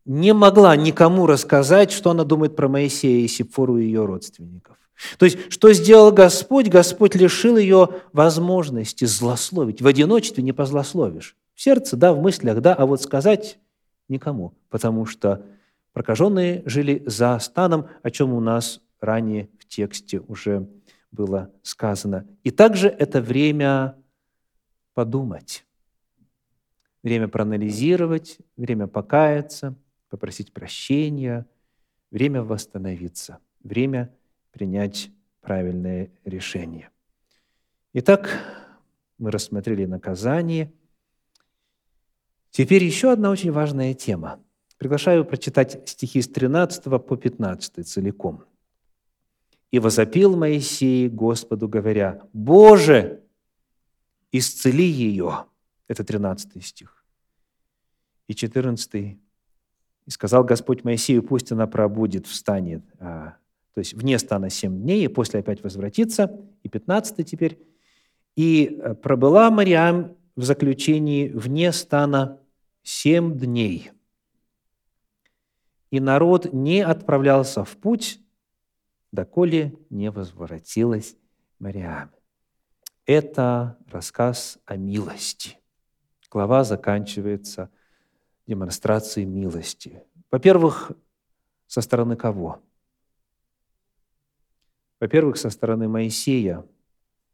не 0.07 0.33
могла 0.33 0.75
никому 0.77 1.27
рассказать, 1.27 1.91
что 1.91 2.11
она 2.11 2.23
думает 2.23 2.55
про 2.55 2.69
Моисея 2.69 3.25
и 3.25 3.27
Сепфору 3.27 3.77
и 3.77 3.83
ее 3.83 4.05
родственников. 4.05 4.77
То 5.19 5.25
есть, 5.25 5.51
что 5.51 5.71
сделал 5.73 6.11
Господь? 6.11 6.69
Господь 6.69 7.13
лишил 7.13 7.57
ее 7.57 7.89
возможности 8.13 9.05
злословить. 9.05 9.81
В 9.81 9.85
одиночестве 9.85 10.43
не 10.43 10.53
позлословишь. 10.53 11.35
В 11.53 11.61
сердце, 11.61 11.97
да, 11.97 12.13
в 12.13 12.21
мыслях, 12.21 12.61
да, 12.61 12.73
а 12.73 12.85
вот 12.85 13.01
сказать 13.01 13.59
никому, 14.07 14.53
потому 14.69 15.05
что 15.05 15.43
прокаженные 15.91 16.63
жили 16.65 17.03
за 17.05 17.37
станом, 17.39 17.87
о 18.01 18.09
чем 18.09 18.33
у 18.33 18.39
нас 18.39 18.81
ранее 19.01 19.49
в 19.59 19.67
тексте 19.67 20.21
уже 20.21 20.69
было 21.11 21.51
сказано. 21.63 22.25
И 22.43 22.51
также 22.51 22.87
это 22.87 23.21
время 23.21 23.97
подумать, 24.93 25.65
время 27.03 27.27
проанализировать, 27.27 28.37
время 28.55 28.87
покаяться, 28.87 29.75
попросить 30.09 30.53
прощения, 30.53 31.45
время 32.11 32.43
восстановиться, 32.43 33.39
время 33.63 34.13
принять 34.51 35.11
правильное 35.41 36.11
решение. 36.23 36.89
Итак, 37.93 38.29
мы 39.17 39.31
рассмотрели 39.31 39.85
наказание. 39.85 40.71
Теперь 42.51 42.83
еще 42.83 43.11
одна 43.11 43.29
очень 43.29 43.51
важная 43.51 43.93
тема. 43.93 44.43
Приглашаю 44.77 45.25
прочитать 45.25 45.89
стихи 45.89 46.21
с 46.21 46.27
13 46.27 46.83
по 46.83 47.17
15 47.17 47.87
целиком. 47.87 48.43
«И 49.71 49.79
возопил 49.79 50.37
Моисей 50.37 51.09
Господу, 51.09 51.67
говоря, 51.67 52.21
«Боже, 52.31 53.23
исцели 54.31 54.85
ее!» 54.85 55.45
Это 55.87 56.03
13 56.03 56.63
стих. 56.63 57.05
И 58.27 58.35
14 58.35 59.17
«И 60.07 60.11
сказал 60.11 60.43
Господь 60.43 60.83
Моисею, 60.83 61.21
пусть 61.21 61.51
она 61.51 61.67
пробудет 61.67 62.25
в 62.25 62.33
стане, 62.33 62.81
а, 62.99 63.35
то 63.75 63.79
есть 63.79 63.93
вне 63.93 64.17
стана 64.17 64.49
семь 64.49 64.81
дней, 64.81 65.05
и 65.05 65.07
после 65.07 65.41
опять 65.41 65.61
возвратится». 65.63 66.41
И 66.63 66.69
15 66.69 67.29
теперь 67.29 67.59
и 68.35 68.79
э, 68.79 68.93
пробыла 68.93 69.49
Мариам 69.51 70.15
в 70.35 70.43
заключении 70.43 71.29
вне 71.29 71.71
стана 71.71 72.39
семь 72.83 73.37
дней. 73.37 73.91
И 75.89 75.99
народ 75.99 76.53
не 76.53 76.81
отправлялся 76.81 77.63
в 77.63 77.75
путь, 77.77 78.19
доколе 79.11 79.75
не 79.89 80.11
возвратилась 80.11 81.15
Мариам. 81.59 82.11
Это 83.07 83.77
рассказ 83.89 84.59
о 84.65 84.75
милости. 84.75 85.57
Глава 86.29 86.63
заканчивается 86.63 87.71
демонстрацией 88.47 89.25
милости. 89.25 90.03
Во-первых, 90.31 90.91
со 91.67 91.81
стороны 91.81 92.15
кого? 92.15 92.59
Во-первых, 94.99 95.37
со 95.37 95.49
стороны 95.49 95.87
Моисея– 95.87 96.65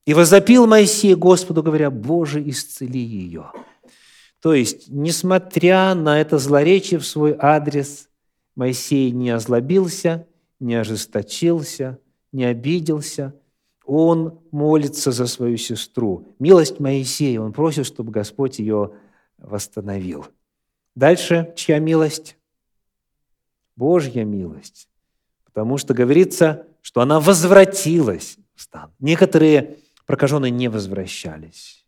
и 0.05 0.13
возопил 0.13 0.67
Моисей 0.67 1.15
Господу, 1.15 1.63
говоря, 1.63 1.89
«Боже, 1.89 2.47
исцели 2.49 2.99
ее». 2.99 3.51
То 4.41 4.53
есть, 4.53 4.89
несмотря 4.89 5.95
на 5.95 6.19
это 6.19 6.37
злоречие 6.37 6.99
в 6.99 7.05
свой 7.05 7.35
адрес, 7.39 8.09
Моисей 8.55 9.11
не 9.11 9.29
озлобился, 9.29 10.27
не 10.59 10.75
ожесточился, 10.75 11.99
не 12.33 12.43
обиделся. 12.43 13.33
Он 13.85 14.39
молится 14.51 15.11
за 15.11 15.27
свою 15.27 15.55
сестру. 15.55 16.27
Милость 16.39 16.81
Моисея, 16.81 17.39
он 17.39 17.53
просит, 17.53 17.85
чтобы 17.85 18.11
Господь 18.11 18.59
ее 18.59 18.91
восстановил. 19.37 20.25
Дальше 20.95 21.53
чья 21.55 21.79
милость? 21.79 22.37
Божья 23.75 24.23
милость. 24.23 24.87
Потому 25.45 25.77
что 25.77 25.93
говорится, 25.93 26.67
что 26.81 27.01
она 27.01 27.19
возвратилась 27.19 28.37
в 28.55 28.61
стан. 28.61 28.91
Некоторые 28.99 29.77
прокаженные 30.05 30.51
не 30.51 30.67
возвращались. 30.67 31.85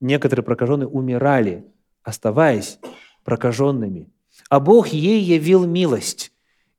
Некоторые 0.00 0.44
прокаженные 0.44 0.86
умирали, 0.86 1.64
оставаясь 2.02 2.78
прокаженными. 3.24 4.08
А 4.48 4.60
Бог 4.60 4.88
ей 4.88 5.20
явил 5.22 5.66
милость, 5.66 6.32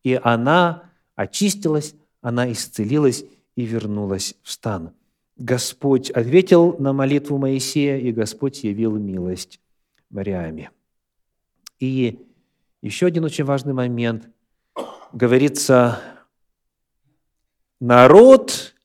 и 0.04 0.20
она 0.22 0.92
очистилась, 1.16 1.96
она 2.22 2.52
исцелилась 2.52 3.26
и 3.56 3.66
вернулась 3.66 4.36
в 4.44 4.52
стан. 4.52 4.92
Господь 5.36 6.10
ответил 6.12 6.78
на 6.80 6.94
молитву 6.94 7.38
Моисея, 7.38 7.98
и 7.98 8.12
Господь 8.12 8.64
явил 8.64 8.96
милость 8.96 9.60
Мариаме. 10.10 10.72
И 11.80 12.26
еще 12.82 13.08
один 13.08 13.24
очень 13.24 13.44
важный 13.44 13.74
момент. 13.74 14.30
Говорится, 15.12 16.02
народ, 17.80 18.76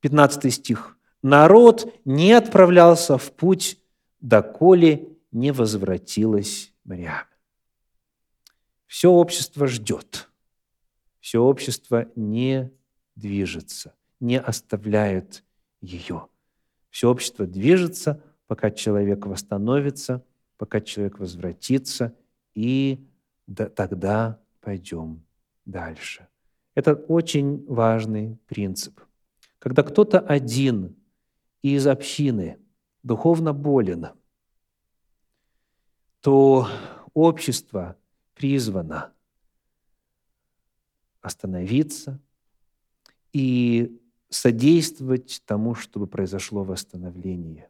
15 0.00 0.52
стих, 0.52 0.96
народ 1.22 1.92
не 2.04 2.32
отправлялся 2.32 3.18
в 3.18 3.32
путь, 3.32 3.78
доколе 4.20 5.08
не 5.30 5.52
возвратилась 5.52 6.72
Мариам. 6.84 7.26
Все 8.86 9.10
общество 9.10 9.66
ждет, 9.66 10.30
все 11.20 11.40
общество 11.40 12.08
не 12.14 12.70
движется, 13.16 13.94
не 14.20 14.38
оставляет 14.38 15.44
ее. 15.80 16.28
Все 16.90 17.10
общество 17.10 17.46
движется, 17.46 18.22
пока 18.46 18.70
человек 18.70 19.26
восстановится, 19.26 20.24
пока 20.56 20.80
человек 20.80 21.18
возвратится, 21.18 22.14
и 22.54 23.06
тогда 23.54 24.40
пойдем 24.60 25.24
дальше. 25.64 26.28
Это 26.74 26.94
очень 26.94 27.64
важный 27.66 28.38
принцип. 28.46 29.00
Когда 29.58 29.82
кто-то 29.82 30.18
один 30.18 30.96
из 31.62 31.86
общины 31.86 32.58
духовно 33.02 33.52
болен, 33.52 34.08
то 36.20 36.68
общество 37.12 37.96
призвано 38.34 39.12
остановиться 41.20 42.20
и 43.32 44.00
содействовать 44.28 45.42
тому, 45.46 45.74
чтобы 45.74 46.06
произошло 46.06 46.64
восстановление. 46.64 47.68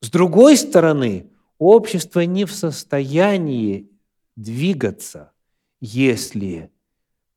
С 0.00 0.10
другой 0.10 0.56
стороны, 0.56 1.30
общество 1.58 2.20
не 2.20 2.44
в 2.44 2.52
состоянии 2.52 3.88
двигаться, 4.36 5.32
если 5.80 6.70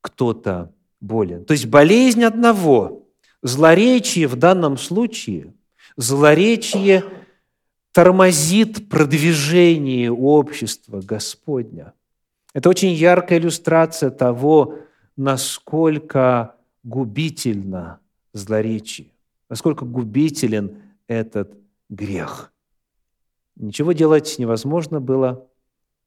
кто-то 0.00 0.72
болен. 1.00 1.44
То 1.44 1.52
есть 1.52 1.66
болезнь 1.66 2.24
одного 2.24 3.00
Злоречие 3.42 4.26
в 4.26 4.36
данном 4.36 4.76
случае, 4.76 5.54
злоречие 5.96 7.04
тормозит 7.92 8.88
продвижение 8.88 10.12
общества 10.12 11.00
Господня. 11.00 11.94
Это 12.52 12.68
очень 12.68 12.90
яркая 12.90 13.38
иллюстрация 13.38 14.10
того, 14.10 14.78
насколько 15.16 16.54
губительно 16.82 18.00
злоречие, 18.32 19.08
насколько 19.48 19.84
губителен 19.84 20.82
этот 21.06 21.52
грех. 21.88 22.52
Ничего 23.60 23.92
делать 23.92 24.38
невозможно 24.38 25.02
было, 25.02 25.46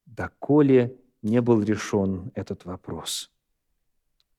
доколе 0.08 0.98
не 1.22 1.40
был 1.40 1.62
решен 1.62 2.32
этот 2.34 2.66
вопрос. 2.66 3.32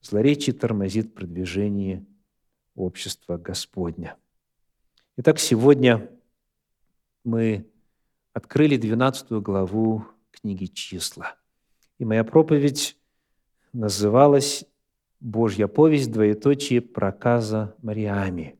Злоречие 0.01 0.53
тормозит 0.53 1.15
продвижение 1.15 2.05
общества 2.75 3.37
Господня. 3.37 4.17
Итак, 5.17 5.39
сегодня 5.39 6.11
мы 7.23 7.71
открыли 8.33 8.77
12 8.77 9.31
главу 9.35 10.05
книги 10.33 10.65
«Числа». 10.65 11.37
И 11.99 12.05
моя 12.05 12.25
проповедь 12.25 12.97
называлась 13.73 14.65
«Божья 15.21 15.69
повесть, 15.69 16.11
двоеточие, 16.11 16.81
проказа 16.81 17.77
Мариами». 17.81 18.59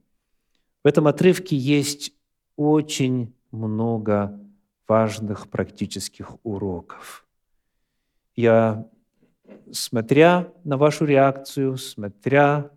В 0.85 0.87
этом 0.87 1.09
отрывке 1.09 1.57
есть 1.57 2.13
очень 2.55 3.35
много 3.51 4.41
важных 4.87 5.49
практических 5.49 6.37
уроков. 6.45 7.27
Я, 8.37 8.89
смотря 9.73 10.53
на 10.65 10.77
вашу 10.77 11.05
реакцию, 11.05 11.77
смотря 11.77 12.71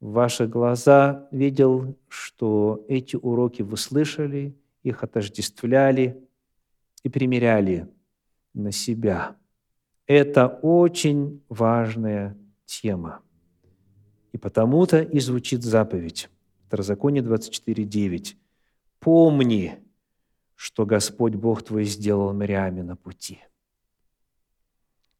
в 0.00 0.12
ваши 0.12 0.46
глаза, 0.46 1.28
видел, 1.30 1.96
что 2.08 2.84
эти 2.88 3.16
уроки 3.16 3.62
вы 3.62 3.76
слышали, 3.76 4.56
их 4.82 5.02
отождествляли 5.04 6.26
и 7.02 7.08
примеряли 7.08 7.88
на 8.54 8.72
себя. 8.72 9.36
Это 10.06 10.48
очень 10.48 11.42
важная 11.48 12.36
тема. 12.64 13.20
И 14.32 14.38
потому-то 14.38 15.02
и 15.02 15.20
звучит 15.20 15.62
заповедь. 15.62 16.30
Второзаконие 16.66 17.22
24.9. 17.22 18.36
«Помни, 19.00 19.78
что 20.60 20.84
Господь 20.84 21.34
Бог 21.34 21.62
твой 21.62 21.84
сделал 21.84 22.32
Мариаме 22.32 22.82
на 22.82 22.96
пути, 22.96 23.38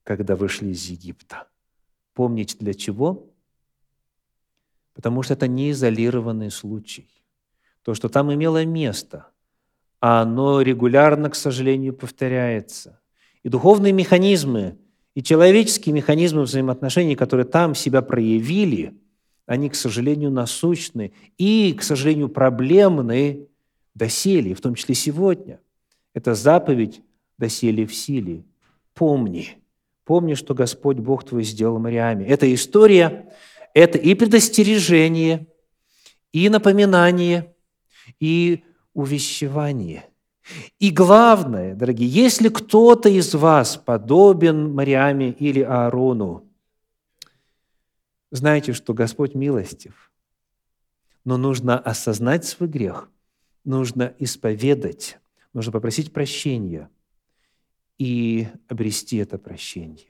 когда 0.04 0.36
вышли 0.36 0.68
из 0.68 0.84
Египта». 0.86 1.46
Помнить 2.12 2.58
для 2.58 2.74
чего? 2.74 3.30
потому 5.00 5.22
что 5.22 5.32
это 5.32 5.48
не 5.48 5.70
изолированный 5.70 6.50
случай. 6.50 7.08
То, 7.82 7.94
что 7.94 8.10
там 8.10 8.32
имело 8.34 8.64
место, 8.66 9.28
а 9.98 10.20
оно 10.20 10.60
регулярно, 10.60 11.30
к 11.30 11.34
сожалению, 11.34 11.94
повторяется. 11.94 13.00
И 13.42 13.48
духовные 13.48 13.94
механизмы, 13.94 14.76
и 15.14 15.22
человеческие 15.22 15.94
механизмы 15.94 16.42
взаимоотношений, 16.42 17.16
которые 17.16 17.46
там 17.46 17.74
себя 17.74 18.02
проявили, 18.02 18.94
они, 19.46 19.70
к 19.70 19.74
сожалению, 19.74 20.30
насущны 20.30 21.12
и, 21.38 21.72
к 21.72 21.82
сожалению, 21.82 22.28
проблемны 22.28 23.48
доселе, 24.00 24.54
в 24.54 24.60
том 24.60 24.74
числе 24.74 24.94
сегодня. 24.94 25.60
Это 26.14 26.34
заповедь 26.34 27.02
доселе 27.38 27.86
в 27.86 27.94
силе. 27.94 28.44
Помни, 28.94 29.58
помни, 30.04 30.34
что 30.34 30.54
Господь 30.54 30.96
Бог 30.96 31.24
твой 31.24 31.44
сделал 31.44 31.78
Мариаме. 31.78 32.26
Эта 32.26 32.52
история– 32.52 33.32
это 33.74 33.98
и 33.98 34.14
предостережение, 34.14 35.46
и 36.32 36.48
напоминание, 36.48 37.54
и 38.18 38.64
увещевание. 38.94 40.06
И 40.78 40.90
главное, 40.90 41.74
дорогие, 41.74 42.08
если 42.08 42.48
кто-то 42.48 43.08
из 43.08 43.34
вас 43.34 43.76
подобен 43.76 44.72
Мариаме 44.72 45.30
или 45.30 45.60
Аарону, 45.60 46.48
знайте, 48.30 48.72
что 48.72 48.94
Господь 48.94 49.34
милостив, 49.34 50.10
но 51.24 51.36
нужно 51.36 51.78
осознать 51.78 52.44
свой 52.46 52.68
грех, 52.68 53.08
нужно 53.64 54.14
исповедать, 54.18 55.18
нужно 55.52 55.72
попросить 55.72 56.12
прощения 56.12 56.90
и 57.98 58.48
обрести 58.68 59.18
это 59.18 59.38
прощение. 59.38 60.06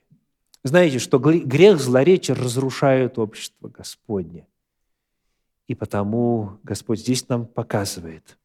Знаете, 0.62 0.98
что 0.98 1.18
грех 1.18 1.80
злоречия 1.80 2.34
разрушает 2.34 3.18
общество 3.18 3.68
Господне. 3.68 4.46
И 5.66 5.74
потому 5.74 6.58
Господь 6.62 7.00
здесь 7.00 7.28
нам 7.28 7.46
показывает, 7.46 8.36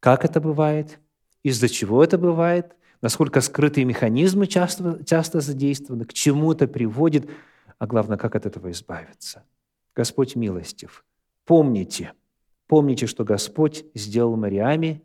как 0.00 0.24
это 0.24 0.40
бывает, 0.40 1.00
из-за 1.42 1.68
чего 1.68 2.02
это 2.02 2.16
бывает, 2.16 2.76
насколько 3.02 3.40
скрытые 3.40 3.84
механизмы 3.84 4.46
часто, 4.46 5.04
часто 5.04 5.40
задействованы, 5.40 6.04
к 6.04 6.14
чему 6.14 6.52
это 6.52 6.66
приводит, 6.66 7.28
а 7.78 7.86
главное, 7.86 8.16
как 8.16 8.34
от 8.34 8.46
этого 8.46 8.70
избавиться. 8.70 9.44
Господь 9.94 10.36
милостив. 10.36 11.04
Помните, 11.44 12.12
помните, 12.66 13.06
что 13.06 13.24
Господь 13.24 13.84
сделал 13.94 14.36
Мариаме, 14.36 15.02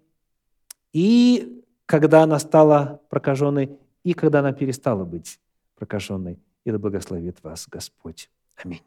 и 0.93 1.63
когда 1.85 2.23
она 2.23 2.39
стала 2.39 3.01
прокаженной, 3.09 3.77
и 4.03 4.13
когда 4.13 4.39
она 4.39 4.53
перестала 4.53 5.05
быть 5.05 5.39
прокаженной. 5.75 6.39
И 6.65 6.71
да 6.71 6.77
благословит 6.77 7.41
вас 7.43 7.67
Господь. 7.67 8.29
Аминь. 8.57 8.81